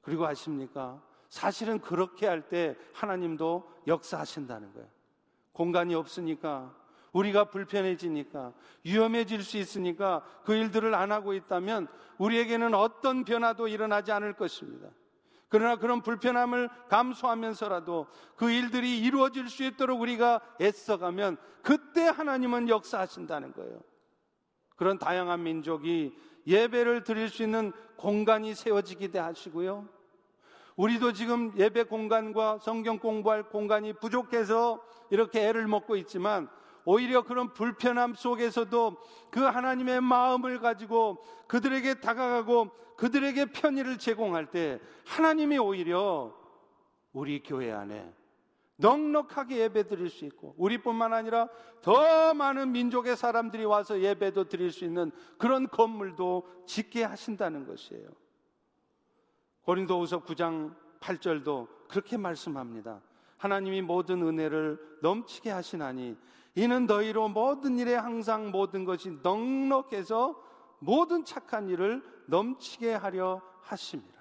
그리고 0.00 0.24
아십니까? 0.26 1.02
사실은 1.28 1.78
그렇게 1.78 2.26
할 2.26 2.48
때 2.48 2.74
하나님도 2.94 3.70
역사하신다는 3.86 4.72
거예요. 4.72 4.88
공간이 5.52 5.94
없으니까 5.94 6.74
우리가 7.12 7.50
불편해지니까 7.50 8.54
위험해질 8.84 9.42
수 9.42 9.58
있으니까 9.58 10.24
그 10.44 10.54
일들을 10.54 10.94
안 10.94 11.12
하고 11.12 11.34
있다면 11.34 11.86
우리에게는 12.16 12.72
어떤 12.72 13.24
변화도 13.24 13.68
일어나지 13.68 14.10
않을 14.12 14.32
것입니다. 14.32 14.88
그러나 15.50 15.76
그런 15.76 16.00
불편함을 16.00 16.70
감수하면서라도 16.88 18.06
그 18.36 18.50
일들이 18.50 19.00
이루어질 19.00 19.50
수 19.50 19.64
있도록 19.64 20.00
우리가 20.00 20.40
애써가면 20.62 21.36
그때 21.62 22.04
하나님은 22.04 22.70
역사하신다는 22.70 23.52
거예요. 23.52 23.82
그런 24.76 24.96
다양한 24.96 25.42
민족이 25.42 26.16
예배를 26.50 27.04
드릴 27.04 27.28
수 27.28 27.42
있는 27.44 27.72
공간이 27.96 28.54
세워지기도 28.54 29.20
하시고요. 29.20 29.88
우리도 30.76 31.12
지금 31.12 31.52
예배 31.56 31.84
공간과 31.84 32.58
성경 32.58 32.98
공부할 32.98 33.44
공간이 33.44 33.92
부족해서 33.92 34.82
이렇게 35.10 35.46
애를 35.46 35.66
먹고 35.68 35.96
있지만 35.96 36.48
오히려 36.84 37.22
그런 37.22 37.52
불편함 37.52 38.14
속에서도 38.14 38.96
그 39.30 39.40
하나님의 39.40 40.00
마음을 40.00 40.58
가지고 40.60 41.22
그들에게 41.46 42.00
다가가고 42.00 42.70
그들에게 42.96 43.46
편의를 43.46 43.98
제공할 43.98 44.46
때 44.50 44.80
하나님이 45.06 45.58
오히려 45.58 46.34
우리 47.12 47.42
교회 47.42 47.70
안에 47.70 48.12
넉넉하게 48.80 49.58
예배 49.58 49.86
드릴 49.86 50.08
수 50.08 50.24
있고 50.24 50.54
우리뿐만 50.56 51.12
아니라 51.12 51.48
더 51.82 52.34
많은 52.34 52.72
민족의 52.72 53.16
사람들이 53.16 53.64
와서 53.64 54.00
예배도 54.00 54.48
드릴 54.48 54.72
수 54.72 54.84
있는 54.84 55.12
그런 55.38 55.68
건물도 55.68 56.64
짓게 56.66 57.04
하신다는 57.04 57.66
것이에요. 57.66 58.08
고린도후서 59.62 60.24
9장 60.24 60.74
8절도 61.00 61.68
그렇게 61.88 62.16
말씀합니다. 62.16 63.00
하나님이 63.36 63.82
모든 63.82 64.22
은혜를 64.22 64.98
넘치게 65.02 65.50
하시나니 65.50 66.16
이는 66.54 66.86
너희로 66.86 67.28
모든 67.28 67.78
일에 67.78 67.94
항상 67.94 68.50
모든 68.50 68.84
것이 68.84 69.18
넉넉해서 69.22 70.42
모든 70.80 71.24
착한 71.24 71.68
일을 71.68 72.02
넘치게 72.26 72.94
하려 72.94 73.40
하십니다. 73.60 74.19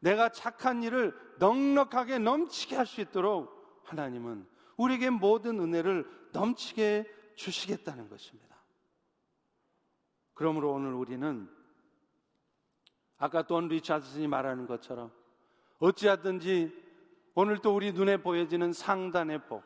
내가 0.00 0.30
착한 0.30 0.82
일을 0.82 1.14
넉넉하게 1.38 2.18
넘치게 2.18 2.76
할 2.76 2.86
수 2.86 3.00
있도록 3.00 3.82
하나님은 3.84 4.46
우리에게 4.76 5.10
모든 5.10 5.60
은혜를 5.60 6.06
넘치게 6.32 7.32
주시겠다는 7.36 8.08
것입니다. 8.08 8.56
그러므로 10.34 10.72
오늘 10.72 10.94
우리는 10.94 11.48
아까 13.18 13.46
돈 13.46 13.68
리차드슨이 13.68 14.26
말하는 14.26 14.66
것처럼 14.66 15.12
어찌하든지 15.78 16.72
오늘 17.34 17.58
또 17.58 17.74
우리 17.74 17.92
눈에 17.92 18.16
보여지는 18.16 18.72
상단의 18.72 19.46
복, 19.46 19.62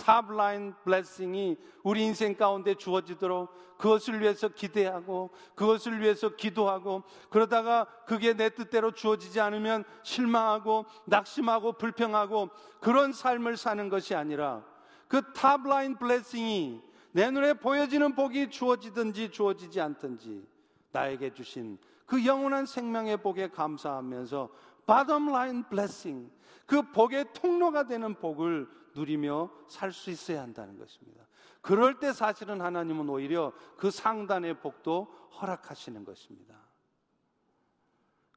탑라인 0.00 0.74
블레싱이 0.82 1.58
우리 1.82 2.04
인생 2.04 2.34
가운데 2.34 2.74
주어지도록 2.74 3.50
그것을 3.76 4.20
위해서 4.20 4.48
기대하고 4.48 5.30
그것을 5.54 6.00
위해서 6.00 6.30
기도하고 6.30 7.02
그러다가 7.28 7.86
그게 8.06 8.32
내 8.34 8.48
뜻대로 8.48 8.92
주어지지 8.92 9.40
않으면 9.40 9.84
실망하고 10.02 10.86
낙심하고 11.06 11.74
불평하고 11.74 12.48
그런 12.80 13.12
삶을 13.12 13.56
사는 13.56 13.88
것이 13.88 14.14
아니라 14.14 14.64
그 15.06 15.32
탑라인 15.34 15.96
블레싱이 15.96 16.82
내 17.12 17.30
눈에 17.30 17.54
보여지는 17.54 18.14
복이 18.14 18.50
주어지든지 18.50 19.30
주어지지 19.30 19.80
않든지 19.80 20.46
나에게 20.92 21.34
주신 21.34 21.78
그 22.06 22.24
영원한 22.24 22.66
생명의 22.66 23.18
복에 23.18 23.50
감사하면서 23.50 24.48
bottom 24.86 25.28
line 25.28 25.62
blessing 25.68 26.30
그 26.66 26.82
복의 26.92 27.26
통로가 27.34 27.86
되는 27.86 28.14
복을 28.14 28.79
누리며 28.94 29.50
살 29.68 29.92
수 29.92 30.10
있어야 30.10 30.42
한다는 30.42 30.78
것입니다. 30.78 31.24
그럴 31.60 31.98
때 31.98 32.12
사실은 32.12 32.60
하나님은 32.60 33.08
오히려 33.08 33.52
그 33.76 33.90
상단의 33.90 34.60
복도 34.60 35.04
허락하시는 35.40 36.04
것입니다. 36.04 36.56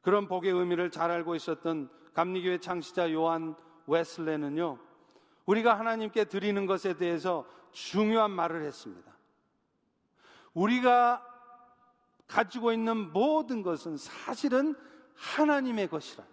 그런 0.01 0.27
복의 0.27 0.51
의미를 0.51 0.91
잘 0.91 1.11
알고 1.11 1.35
있었던 1.35 1.89
감리교회 2.13 2.59
창시자 2.59 3.11
요한 3.13 3.55
웨슬레는요, 3.87 4.79
우리가 5.45 5.77
하나님께 5.79 6.25
드리는 6.25 6.65
것에 6.65 6.95
대해서 6.97 7.47
중요한 7.71 8.31
말을 8.31 8.63
했습니다. 8.63 9.11
우리가 10.53 11.25
가지고 12.27 12.71
있는 12.71 13.11
모든 13.11 13.63
것은 13.63 13.97
사실은 13.97 14.75
하나님의 15.15 15.87
것이라. 15.87 16.23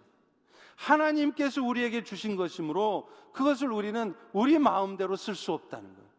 하나님께서 0.81 1.61
우리에게 1.61 2.03
주신 2.03 2.35
것이므로 2.35 3.07
그것을 3.33 3.71
우리는 3.71 4.15
우리 4.33 4.57
마음대로 4.57 5.15
쓸 5.15 5.35
수 5.35 5.53
없다는 5.53 5.93
거예요. 5.93 6.11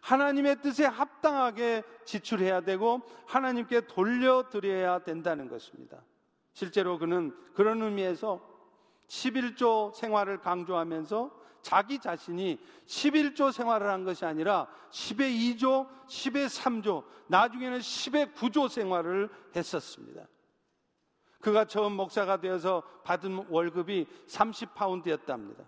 하나님의 0.00 0.60
뜻에 0.62 0.84
합당하게 0.84 1.82
지출해야 2.04 2.62
되고 2.62 3.02
하나님께 3.26 3.82
돌려드려야 3.86 5.00
된다는 5.00 5.48
것입니다. 5.48 6.02
실제로 6.52 6.98
그는 6.98 7.34
그런 7.54 7.82
의미에서 7.82 8.40
11조 9.06 9.94
생활을 9.94 10.38
강조하면서 10.40 11.30
자기 11.62 11.98
자신이 11.98 12.58
11조 12.86 13.52
생활을 13.52 13.88
한 13.88 14.04
것이 14.04 14.24
아니라 14.24 14.66
10의 14.90 15.58
2조, 15.58 15.88
10의 16.06 16.48
3조, 16.48 17.04
나중에는 17.28 17.78
10의 17.78 18.34
9조 18.34 18.68
생활을 18.68 19.28
했었습니다. 19.54 20.26
그가 21.40 21.64
처음 21.64 21.92
목사가 21.92 22.40
되어서 22.40 22.82
받은 23.04 23.46
월급이 23.48 24.06
30파운드였답니다. 24.26 25.64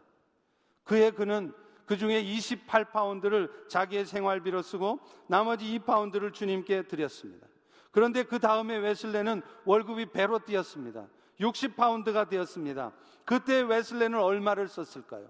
그의 0.84 1.12
그는 1.12 1.54
그 1.86 1.96
중에 1.96 2.22
28파운드를 2.22 3.68
자기의 3.68 4.06
생활비로 4.06 4.62
쓰고 4.62 5.00
나머지 5.26 5.78
2파운드를 5.78 6.32
주님께 6.32 6.82
드렸습니다. 6.88 7.46
그런데 7.90 8.22
그 8.22 8.38
다음에 8.38 8.76
웨슬레는 8.76 9.42
월급이 9.64 10.06
배로 10.06 10.38
뛰었습니다. 10.38 11.08
60파운드가 11.40 12.28
되었습니다. 12.28 12.92
그때 13.24 13.60
웨슬레는 13.62 14.20
얼마를 14.20 14.68
썼을까요? 14.68 15.28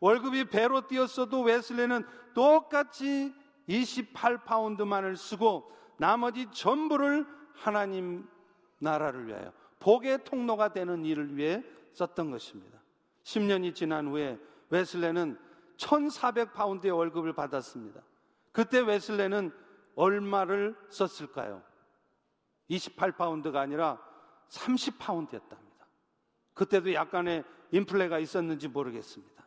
월급이 0.00 0.44
배로 0.46 0.86
뛰었어도 0.86 1.42
웨슬레는 1.42 2.04
똑같이 2.34 3.34
28파운드만을 3.68 5.16
쓰고 5.16 5.70
나머지 5.98 6.50
전부를 6.50 7.26
하나님 7.54 8.26
나라를 8.78 9.26
위하여 9.26 9.52
복의 9.80 10.24
통로가 10.24 10.72
되는 10.72 11.04
일을 11.04 11.36
위해 11.36 11.62
썼던 11.92 12.30
것입니다. 12.30 12.80
10년이 13.24 13.74
지난 13.74 14.08
후에 14.08 14.38
웨슬레는 14.70 15.38
1,400파운드의 15.76 16.96
월급을 16.96 17.32
받았습니다. 17.32 18.02
그때 18.52 18.80
웨슬레는 18.80 19.52
얼마를 19.96 20.76
썼을까요? 20.88 21.62
28파운드가 22.70 23.56
아니라 23.56 24.00
30파운드였답니다. 24.48 25.84
그때도 26.54 26.94
약간의 26.94 27.44
인플레가 27.72 28.18
있었는지 28.18 28.68
모르겠습니다. 28.68 29.44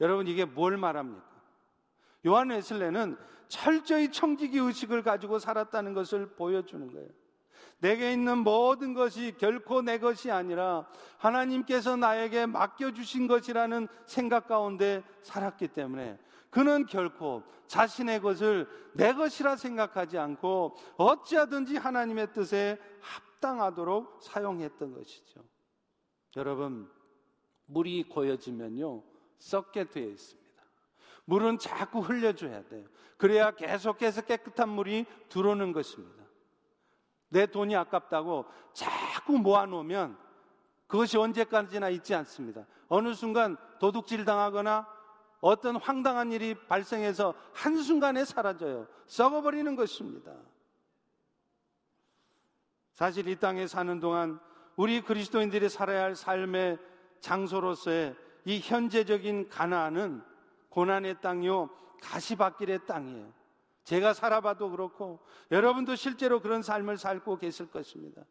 여러분 0.00 0.26
이게 0.26 0.44
뭘 0.44 0.76
말합니까? 0.76 1.24
요한 2.26 2.50
웨슬레는 2.50 3.16
철저히 3.48 4.10
청지기 4.10 4.58
의식을 4.58 5.02
가지고 5.02 5.38
살았다는 5.38 5.94
것을 5.94 6.34
보여주는 6.34 6.92
거예요. 6.92 7.08
내게 7.78 8.12
있는 8.12 8.38
모든 8.38 8.94
것이 8.94 9.34
결코 9.38 9.82
내 9.82 9.98
것이 9.98 10.30
아니라 10.30 10.86
하나님께서 11.18 11.96
나에게 11.96 12.46
맡겨주신 12.46 13.26
것이라는 13.26 13.88
생각 14.06 14.48
가운데 14.48 15.02
살았기 15.22 15.68
때문에 15.68 16.18
그는 16.50 16.86
결코 16.86 17.42
자신의 17.66 18.20
것을 18.22 18.66
내 18.94 19.12
것이라 19.12 19.56
생각하지 19.56 20.16
않고 20.16 20.74
어찌하든지 20.96 21.76
하나님의 21.76 22.32
뜻에 22.32 22.78
합당하도록 23.00 24.22
사용했던 24.22 24.94
것이죠. 24.94 25.44
여러분, 26.36 26.90
물이 27.66 28.08
고여지면요, 28.08 29.02
썩게 29.38 29.90
되어 29.90 30.08
있습니다. 30.08 30.46
물은 31.26 31.58
자꾸 31.58 32.00
흘려줘야 32.00 32.62
돼요. 32.64 32.86
그래야 33.16 33.50
계속해서 33.50 34.22
깨끗한 34.22 34.68
물이 34.68 35.04
들어오는 35.28 35.72
것입니다. 35.72 36.25
내 37.28 37.46
돈이 37.46 37.74
아깝다고 37.76 38.46
자꾸 38.72 39.38
모아놓으면 39.38 40.16
그것이 40.86 41.18
언제까지나 41.18 41.88
있지 41.90 42.14
않습니다. 42.14 42.64
어느 42.88 43.12
순간 43.14 43.56
도둑질 43.80 44.24
당하거나 44.24 44.86
어떤 45.40 45.76
황당한 45.76 46.32
일이 46.32 46.54
발생해서 46.54 47.34
한순간에 47.52 48.24
사라져요. 48.24 48.86
썩어버리는 49.06 49.76
것입니다. 49.76 50.32
사실 52.92 53.28
이 53.28 53.36
땅에 53.36 53.66
사는 53.66 54.00
동안 54.00 54.40
우리 54.76 55.00
그리스도인들이 55.02 55.68
살아야 55.68 56.04
할 56.04 56.14
삶의 56.14 56.78
장소로서의 57.20 58.14
이 58.44 58.60
현재적인 58.60 59.48
가나안은 59.48 60.22
고난의 60.68 61.20
땅이요 61.20 61.68
가시밭길의 62.02 62.86
땅이에요. 62.86 63.32
제가 63.86 64.14
살아봐도 64.14 64.70
그렇고 64.70 65.20
여러분도 65.52 65.94
실제로 65.94 66.40
그런 66.40 66.60
삶을 66.60 66.98
살고 66.98 67.38
계실 67.38 67.70
것입니다. 67.70 68.22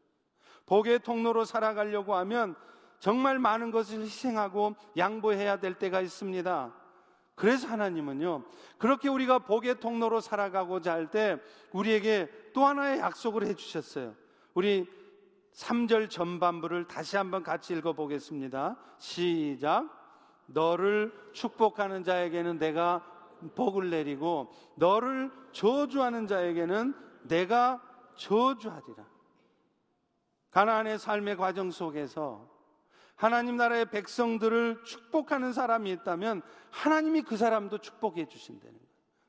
복의 0.66 1.00
통로로 1.00 1.46
살아가려고 1.46 2.14
하면 2.16 2.56
정말 3.00 3.40
많은 3.40 3.72
것을 3.72 4.02
희생하고 4.02 4.76
양보해야 4.98 5.62
될 5.62 5.76
때가 5.76 6.02
있습니다. 6.02 6.76
그래서 7.36 7.68
하나님은요, 7.70 8.44
그렇게 8.78 9.08
우리가 9.08 9.40
복의 9.40 9.80
통로로 9.80 10.20
살아가고자 10.20 10.92
할 10.92 11.08
때 11.10 11.38
우리에게 11.72 12.30
또 12.54 12.66
하나의 12.66 13.00
약속을 13.00 13.46
해주셨어요. 13.48 14.14
우리 14.56 14.90
3절 15.54 16.10
전반부를 16.10 16.90
다시 16.90 17.16
한번 17.16 17.44
같이 17.44 17.74
읽어보겠습니다. 17.74 18.76
시작. 18.98 19.90
너를 20.48 21.14
축복하는 21.32 22.04
자에게는 22.04 22.60
내가 22.60 23.15
복을 23.56 23.90
내리고 23.90 24.52
너를 24.76 25.32
저주하는 25.52 26.28
자에게는 26.28 26.94
내가 27.24 27.82
저주하리라. 28.16 29.06
가나안의 30.52 31.00
삶의 31.00 31.38
과정 31.38 31.72
속에서 31.72 32.50
하나님 33.16 33.58
나라의 33.58 33.90
백성들을 33.90 34.84
축복하는 34.84 35.54
사람이 35.54 35.92
있다면 35.92 36.42
하나님이 36.70 37.22
그 37.24 37.38
사람도 37.38 37.80
축복해 37.80 38.28
주신다는 38.28 38.74
거예요. 38.74 38.86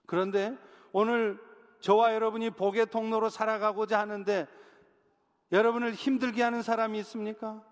그런데 0.07 0.59
오늘 0.92 1.40
저와 1.80 2.14
여러분이 2.14 2.50
복의 2.50 2.86
통로로 2.86 3.28
살아가고자 3.28 3.98
하는데 3.98 4.46
여러분을 5.52 5.92
힘들게 5.92 6.42
하는 6.42 6.62
사람이 6.62 6.98
있습니까? 7.00 7.62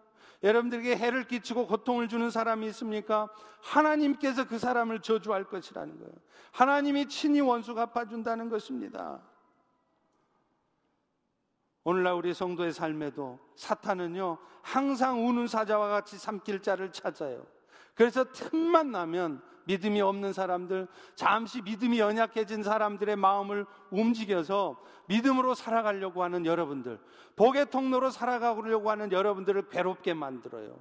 여러분들에게 0.43 0.97
해를 0.97 1.25
끼치고 1.25 1.67
고통을 1.67 2.09
주는 2.09 2.31
사람이 2.31 2.67
있습니까? 2.69 3.29
하나님께서 3.61 4.47
그 4.47 4.59
사람을 4.59 5.01
저주할 5.01 5.45
것이라는 5.45 5.99
거예요. 5.99 6.13
하나님이 6.53 7.09
친히 7.09 7.41
원수 7.41 7.75
갚아준다는 7.75 8.49
것입니다. 8.49 9.21
오늘날 11.83 12.15
우리 12.15 12.33
성도의 12.33 12.73
삶에도 12.73 13.39
사탄은요, 13.57 14.39
항상 14.63 15.27
우는 15.27 15.47
사자와 15.47 15.89
같이 15.89 16.17
삼킬 16.17 16.63
자를 16.63 16.91
찾아요. 16.93 17.47
그래서 17.95 18.25
틈만 18.25 18.91
나면 18.91 19.43
믿음이 19.67 20.01
없는 20.01 20.33
사람들, 20.33 20.89
잠시 21.15 21.63
믿음이 21.63 21.99
연약해진 21.99 22.63
사람들의 22.63 23.17
마음을 23.17 23.67
움직여서 23.91 24.81
믿음으로 25.07 25.55
살아가려고 25.55 26.23
하는 26.23 26.47
여러분들, 26.47 26.99
복의 27.37 27.71
통로로 27.71 28.11
살아가려고 28.11 28.91
하는 28.91 29.13
여러분들을 29.13 29.69
괴롭게 29.69 30.15
만들어요. 30.15 30.77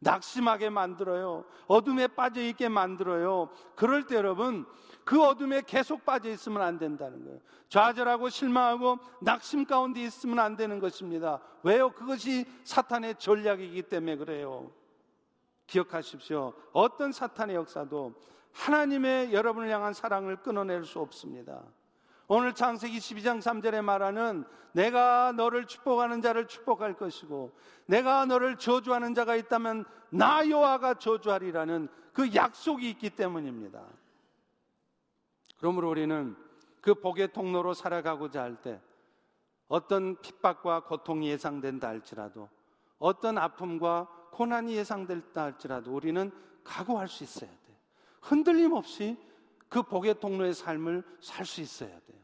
낙심하게 0.00 0.70
만들어요. 0.70 1.44
어둠에 1.66 2.06
빠져 2.08 2.40
있게 2.40 2.68
만들어요. 2.68 3.50
그럴 3.76 4.06
때 4.06 4.16
여러분, 4.16 4.66
그 5.04 5.22
어둠에 5.22 5.62
계속 5.66 6.04
빠져 6.04 6.30
있으면 6.30 6.62
안 6.62 6.78
된다는 6.78 7.24
거예요. 7.24 7.38
좌절하고 7.68 8.28
실망하고 8.28 8.98
낙심 9.20 9.66
가운데 9.66 10.00
있으면 10.02 10.38
안 10.38 10.56
되는 10.56 10.78
것입니다. 10.78 11.40
왜요? 11.62 11.90
그것이 11.90 12.46
사탄의 12.64 13.16
전략이기 13.18 13.82
때문에 13.82 14.16
그래요. 14.16 14.70
기억하십시오. 15.70 16.52
어떤 16.72 17.12
사탄의 17.12 17.56
역사도 17.56 18.14
하나님의 18.52 19.32
여러분을 19.32 19.70
향한 19.70 19.94
사랑을 19.94 20.36
끊어낼 20.36 20.84
수 20.84 20.98
없습니다. 20.98 21.62
오늘 22.26 22.54
창세기 22.54 22.98
12장 22.98 23.40
3절에 23.40 23.82
말하는 23.82 24.44
내가 24.72 25.32
너를 25.32 25.66
축복하는 25.66 26.20
자를 26.20 26.46
축복할 26.46 26.94
것이고 26.94 27.56
내가 27.86 28.24
너를 28.26 28.56
저주하는 28.56 29.14
자가 29.14 29.34
있다면 29.36 29.84
나 30.10 30.48
여호와가 30.48 30.94
저주하리라는 30.94 31.88
그 32.12 32.34
약속이 32.34 32.88
있기 32.90 33.10
때문입니다. 33.10 33.82
그러므로 35.58 35.90
우리는 35.90 36.36
그 36.80 36.94
복의 36.94 37.32
통로로 37.32 37.74
살아가고자 37.74 38.42
할 38.42 38.56
때 38.62 38.80
어떤 39.68 40.20
핍박과 40.20 40.84
고통이 40.84 41.30
예상된다 41.30 41.88
할지라도 41.88 42.48
어떤 42.98 43.38
아픔과 43.38 44.08
고난이 44.32 44.74
예상될다 44.74 45.42
할지라도 45.42 45.94
우리는 45.94 46.30
각오할 46.64 47.08
수 47.08 47.24
있어야 47.24 47.50
돼요. 47.50 47.76
흔들림 48.20 48.72
없이 48.72 49.16
그 49.68 49.82
복의 49.82 50.20
통로의 50.20 50.54
삶을 50.54 51.04
살 51.20 51.46
수 51.46 51.60
있어야 51.60 51.88
돼요. 51.88 52.20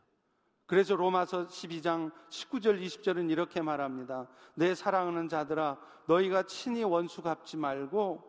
그래서 0.66 0.96
로마서 0.96 1.46
12장 1.46 2.10
19절 2.28 2.82
20절은 2.82 3.30
이렇게 3.30 3.62
말합니다. 3.62 4.26
내 4.54 4.74
사랑하는 4.74 5.28
자들아 5.28 5.78
너희가 6.06 6.42
친히 6.42 6.82
원수 6.82 7.22
갚지 7.22 7.56
말고 7.56 8.22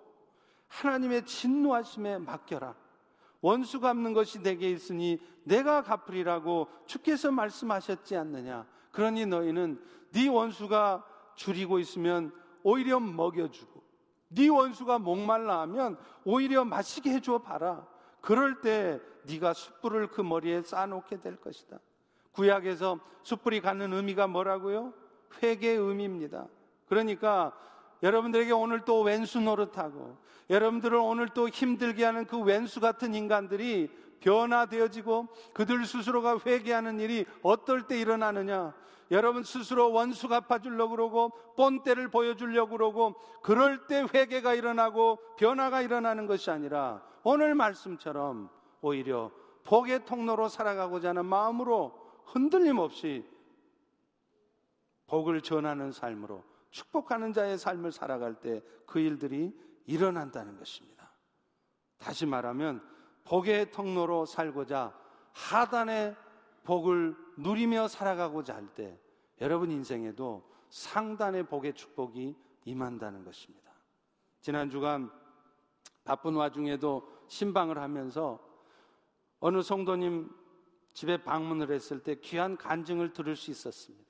하나님의 0.68 1.26
진노하심에 1.26 2.20
맡겨라. 2.20 2.76
원수 3.42 3.80
갚는 3.80 4.14
것이 4.14 4.42
내게 4.42 4.70
있으니 4.70 5.20
내가 5.44 5.82
갚으리라고 5.82 6.68
주께서 6.86 7.32
말씀하셨지 7.32 8.16
않느냐. 8.16 8.68
그러니 8.92 9.26
너희는 9.26 9.82
네 10.12 10.28
원수가 10.28 11.06
줄이고 11.36 11.80
있으면 11.80 12.32
오히려 12.68 13.00
먹여주고 13.00 13.82
네 14.28 14.50
원수가 14.50 15.00
목말라 15.00 15.62
하면 15.62 15.98
오히려 16.26 16.66
마시게 16.66 17.12
해줘 17.12 17.38
봐라. 17.38 17.88
그럴 18.20 18.60
때 18.60 19.00
네가 19.26 19.54
숯불을 19.54 20.08
그 20.08 20.20
머리에 20.20 20.62
쌓아놓게 20.62 21.22
될 21.22 21.38
것이다. 21.38 21.80
구약에서 22.34 23.00
숯불이 23.24 23.62
갖는 23.62 23.94
의미가 23.94 24.28
뭐라고요? 24.28 24.94
회개의 25.42 25.78
의미입니다. 25.78 26.48
그러니까 26.90 27.54
여러분들에게 28.04 28.52
오늘 28.52 28.84
또 28.84 29.02
왼수 29.02 29.40
노릇하고 29.40 30.18
여러분들을 30.50 30.98
오늘 30.98 31.30
또 31.30 31.48
힘들게 31.48 32.04
하는 32.04 32.26
그 32.26 32.38
왼수 32.38 32.82
같은 32.82 33.16
인간들이 33.16 33.90
변화되어지고 34.20 35.30
그들 35.54 35.86
스스로가 35.86 36.40
회개하는 36.46 37.00
일이 37.00 37.26
어떨 37.44 37.88
때 37.88 37.98
일어나느냐? 37.98 38.74
여러분 39.12 39.44
스스로 39.44 39.92
원수 39.92 40.28
갚아주려고 40.28 40.92
그러고 40.96 41.30
본때를 41.56 42.10
보여주려고 42.10 42.72
그러고 42.72 43.16
그럴 43.42 43.88
때 43.88 44.06
회개가 44.14 44.54
일어나고 44.54 45.20
변화가 45.38 45.82
일어나는 45.82 46.28
것이 46.28 46.52
아니라 46.52 47.02
오늘 47.24 47.56
말씀처럼 47.56 48.50
오히려 48.82 49.32
복의 49.64 50.06
통로로 50.06 50.50
살아가고자 50.50 51.10
하는 51.10 51.26
마음으로 51.26 51.94
흔들림 52.26 52.78
없이 52.78 53.26
복을 55.08 55.42
전하는 55.42 55.92
삶으로 55.92 56.44
축복하는 56.72 57.34
자의 57.34 57.58
삶을 57.58 57.92
살아갈 57.92 58.36
때 58.36 58.62
그 58.88 59.00
일들이 59.00 59.54
일어난다는 59.86 60.58
것입니다. 60.58 61.12
다시 62.00 62.26
말하면 62.26 62.82
복의 63.26 63.70
통로로 63.72 64.26
살고자 64.26 64.98
하단의 65.34 66.16
복을 66.68 67.16
누리며 67.38 67.88
살아가고자 67.88 68.54
할 68.54 68.68
때 68.76 69.00
여러분 69.40 69.72
인생에도 69.72 70.44
상단의 70.70 71.44
복의 71.44 71.74
축복이 71.74 72.36
임한다는 72.66 73.24
것입니다. 73.24 73.72
지난 74.42 74.70
주간 74.70 75.10
바쁜 76.04 76.36
와중에도 76.36 77.08
신방을 77.28 77.78
하면서 77.78 78.40
어느 79.40 79.62
성도님 79.62 80.30
집에 80.92 81.24
방문을 81.24 81.72
했을 81.72 82.04
때 82.04 82.16
귀한 82.16 82.58
간증을 82.58 83.14
들을 83.14 83.36
수 83.38 83.50
있었습니다. 83.52 84.06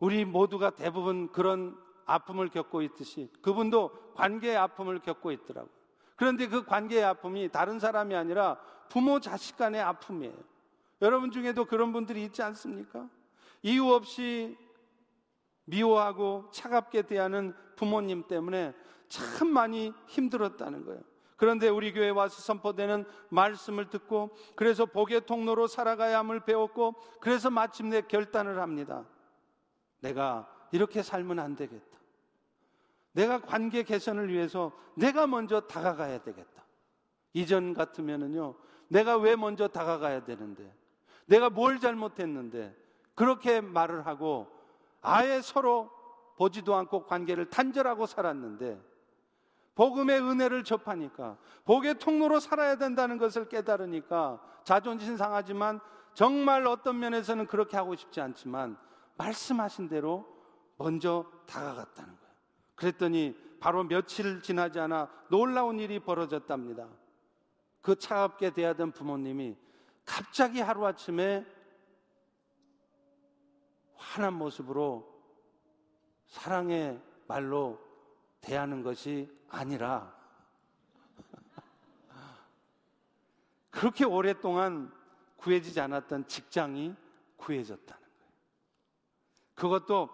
우리 0.00 0.24
모두가 0.24 0.70
대부분 0.70 1.30
그런 1.30 1.78
아픔을 2.06 2.48
겪고 2.48 2.82
있듯이 2.82 3.30
그분도 3.40 4.14
관계의 4.14 4.56
아픔을 4.56 4.98
겪고 4.98 5.30
있더라고요. 5.30 5.72
그런데 6.16 6.48
그 6.48 6.64
관계의 6.64 7.04
아픔이 7.04 7.50
다른 7.50 7.78
사람이 7.78 8.16
아니라 8.16 8.58
부모 8.88 9.20
자식 9.20 9.56
간의 9.56 9.80
아픔이에요. 9.80 10.55
여러분 11.02 11.30
중에도 11.30 11.64
그런 11.64 11.92
분들이 11.92 12.24
있지 12.24 12.42
않습니까? 12.42 13.08
이유 13.62 13.88
없이 13.88 14.56
미워하고 15.64 16.50
차갑게 16.52 17.02
대하는 17.02 17.54
부모님 17.76 18.26
때문에 18.26 18.74
참 19.08 19.48
많이 19.48 19.92
힘들었다는 20.06 20.84
거예요. 20.84 21.02
그런데 21.36 21.68
우리 21.68 21.92
교회에 21.92 22.10
와서 22.10 22.40
선포되는 22.40 23.04
말씀을 23.28 23.90
듣고 23.90 24.34
그래서 24.54 24.86
복의 24.86 25.26
통로로 25.26 25.66
살아가야 25.66 26.18
함을 26.20 26.40
배웠고 26.40 26.94
그래서 27.20 27.50
마침내 27.50 28.00
결단을 28.00 28.60
합니다. 28.60 29.04
내가 30.00 30.48
이렇게 30.72 31.02
살면 31.02 31.38
안 31.38 31.56
되겠다. 31.56 31.96
내가 33.12 33.40
관계 33.40 33.82
개선을 33.82 34.32
위해서 34.32 34.72
내가 34.94 35.26
먼저 35.26 35.60
다가가야 35.60 36.22
되겠다. 36.22 36.64
이전 37.32 37.74
같으면은요, 37.74 38.54
내가 38.88 39.16
왜 39.16 39.36
먼저 39.36 39.68
다가가야 39.68 40.24
되는데, 40.24 40.72
내가 41.26 41.50
뭘 41.50 41.78
잘못했는데, 41.78 42.74
그렇게 43.14 43.60
말을 43.60 44.06
하고 44.06 44.48
아예 45.00 45.40
서로 45.40 45.90
보지도 46.36 46.74
않고 46.74 47.06
관계를 47.06 47.50
단절하고 47.50 48.06
살았는데, 48.06 48.80
복음의 49.74 50.20
은혜를 50.20 50.64
접하니까, 50.64 51.36
복의 51.64 51.98
통로로 51.98 52.40
살아야 52.40 52.76
된다는 52.76 53.18
것을 53.18 53.48
깨달으니까, 53.48 54.40
자존심 54.64 55.16
상하지만, 55.16 55.80
정말 56.14 56.66
어떤 56.66 56.98
면에서는 56.98 57.46
그렇게 57.46 57.76
하고 57.76 57.94
싶지 57.94 58.20
않지만, 58.20 58.78
말씀하신 59.18 59.88
대로 59.88 60.26
먼저 60.78 61.26
다가갔다는 61.46 62.16
거예요. 62.16 62.34
그랬더니 62.74 63.36
바로 63.60 63.84
며칠 63.84 64.42
지나지 64.42 64.78
않아 64.78 65.08
놀라운 65.28 65.78
일이 65.78 65.98
벌어졌답니다. 65.98 66.86
그 67.80 67.96
차갑게 67.96 68.50
대하던 68.50 68.92
부모님이 68.92 69.56
갑자기 70.06 70.60
하루아침에 70.60 71.44
환한 73.96 74.34
모습으로 74.34 75.12
사랑의 76.26 77.02
말로 77.26 77.78
대하는 78.40 78.82
것이 78.82 79.28
아니라 79.48 80.14
그렇게 83.70 84.04
오랫동안 84.04 84.92
구해지지 85.36 85.80
않았던 85.80 86.28
직장이 86.28 86.94
구해졌다는 87.36 88.02
거예요. 88.02 88.32
그것도 89.54 90.08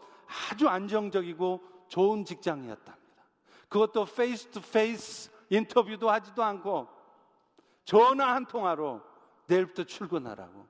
아주 0.50 0.68
안정적이고 0.68 1.86
좋은 1.88 2.24
직장이었답니다. 2.24 3.22
그것도 3.68 4.06
face 4.06 4.50
to 4.50 4.60
face 4.60 5.30
인터뷰도 5.50 6.10
하지도 6.10 6.42
않고 6.42 6.88
전화 7.84 8.34
한 8.34 8.46
통화로 8.46 9.11
내일부터 9.52 9.84
출근하라고. 9.84 10.66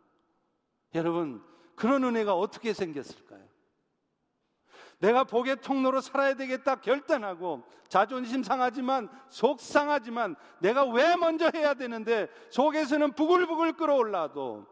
여러분, 0.95 1.43
그런 1.75 2.05
은혜가 2.05 2.35
어떻게 2.35 2.73
생겼을까요? 2.73 3.43
내가 4.99 5.25
복의 5.25 5.57
통로로 5.63 6.01
살아야 6.01 6.35
되겠다 6.35 6.77
결단하고 6.77 7.65
자존심 7.89 8.45
상하지만 8.45 9.09
속상하지만 9.31 10.37
내가 10.61 10.85
왜 10.85 11.17
먼저 11.17 11.51
해야 11.53 11.75
되는데 11.75 12.29
속에서는 12.51 13.13
부글부글 13.13 13.73
끓어올라도 13.73 14.65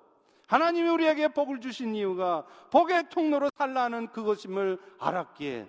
하나님이 0.47 0.89
우리에게 0.89 1.29
복을 1.29 1.61
주신 1.61 1.97
이유가 1.97 2.45
복의 2.71 3.09
통로로 3.11 3.51
살라는 3.57 4.13
그것임을 4.13 4.79
알았기에 5.01 5.69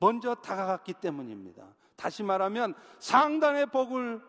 먼저 0.00 0.34
다가갔기 0.34 0.94
때문입니다. 0.94 1.64
다시 1.94 2.24
말하면 2.24 2.74
상단의 2.98 3.66
복을 3.66 4.20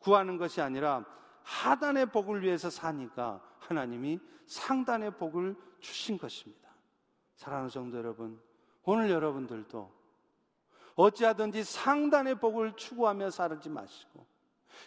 구하는 0.00 0.36
것이 0.36 0.60
아니라 0.60 1.04
하단의 1.42 2.06
복을 2.06 2.42
위해서 2.42 2.70
사니까 2.70 3.40
하나님이 3.58 4.20
상단의 4.46 5.16
복을 5.16 5.56
주신 5.80 6.18
것입니다. 6.18 6.68
사랑하는 7.36 7.70
성도 7.70 7.98
여러분, 7.98 8.40
오늘 8.84 9.10
여러분들도 9.10 9.90
어찌하든지 10.94 11.64
상단의 11.64 12.36
복을 12.36 12.76
추구하며 12.76 13.30
살지 13.30 13.70
마시고 13.70 14.26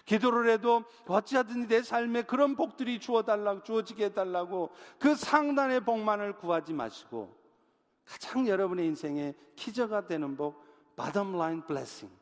기도를 0.05 0.49
해도 0.49 0.83
어찌하든지 1.07 1.67
내 1.67 1.81
삶에 1.81 2.23
그런 2.23 2.55
복들이 2.55 2.99
주어달라고 2.99 3.63
주어지게 3.63 4.05
해달라고 4.05 4.71
그 4.99 5.15
상단의 5.15 5.81
복만을 5.81 6.37
구하지 6.37 6.73
마시고 6.73 7.35
가장 8.05 8.47
여러분의 8.47 8.85
인생에 8.85 9.33
기저가 9.55 10.07
되는 10.07 10.37
복, 10.37 10.63
bottom 10.95 11.35
line 11.35 11.65
blessing. 11.65 12.15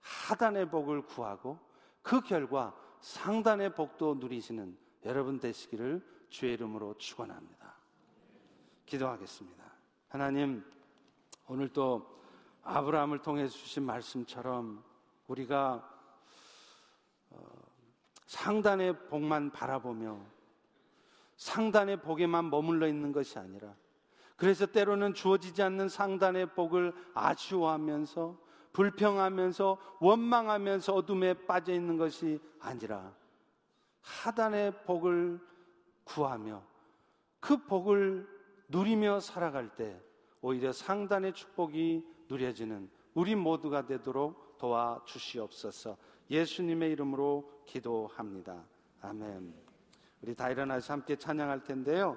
하단의 0.00 0.70
복을 0.70 1.02
구하고 1.02 1.58
그 2.00 2.20
결과 2.20 2.74
상단의 3.02 3.74
복도 3.74 4.14
누리시는 4.14 4.76
여러분 5.04 5.40
되시기를 5.40 6.02
주의 6.30 6.54
이름으로 6.54 6.96
축원합니다. 6.98 7.74
기도하겠습니다. 8.86 9.64
하나님, 10.08 10.64
오늘 11.48 11.68
또 11.68 12.20
아브라함을 12.62 13.20
통해 13.20 13.48
주신 13.48 13.82
말씀처럼 13.82 14.84
우리가 15.26 15.88
어, 17.30 17.44
상단의 18.26 19.08
복만 19.08 19.50
바라보며 19.50 20.24
상단의 21.36 22.02
복에만 22.02 22.50
머물러 22.50 22.86
있는 22.86 23.10
것이 23.10 23.36
아니라 23.38 23.74
그래서 24.36 24.64
때로는 24.64 25.14
주어지지 25.14 25.60
않는 25.62 25.88
상단의 25.88 26.54
복을 26.54 26.94
아쉬워하면서 27.14 28.38
불평하면서 28.72 29.78
원망하면서 30.00 30.94
어둠에 30.94 31.34
빠져 31.46 31.72
있는 31.72 31.96
것이 31.96 32.40
아니라 32.60 33.14
하단의 34.00 34.84
복을 34.84 35.40
구하며 36.04 36.62
그 37.40 37.56
복을 37.66 38.28
누리며 38.68 39.20
살아갈 39.20 39.74
때 39.76 40.00
오히려 40.40 40.72
상단의 40.72 41.34
축복이 41.34 42.04
누려지는 42.28 42.90
우리 43.14 43.34
모두가 43.34 43.86
되도록 43.86 44.56
도와 44.58 45.02
주시옵소서 45.04 45.96
예수님의 46.30 46.92
이름으로 46.92 47.62
기도합니다. 47.66 48.64
아멘. 49.02 49.54
우리 50.22 50.34
다 50.34 50.50
일어나서 50.50 50.92
함께 50.94 51.16
찬양할 51.16 51.64
텐데요. 51.64 52.16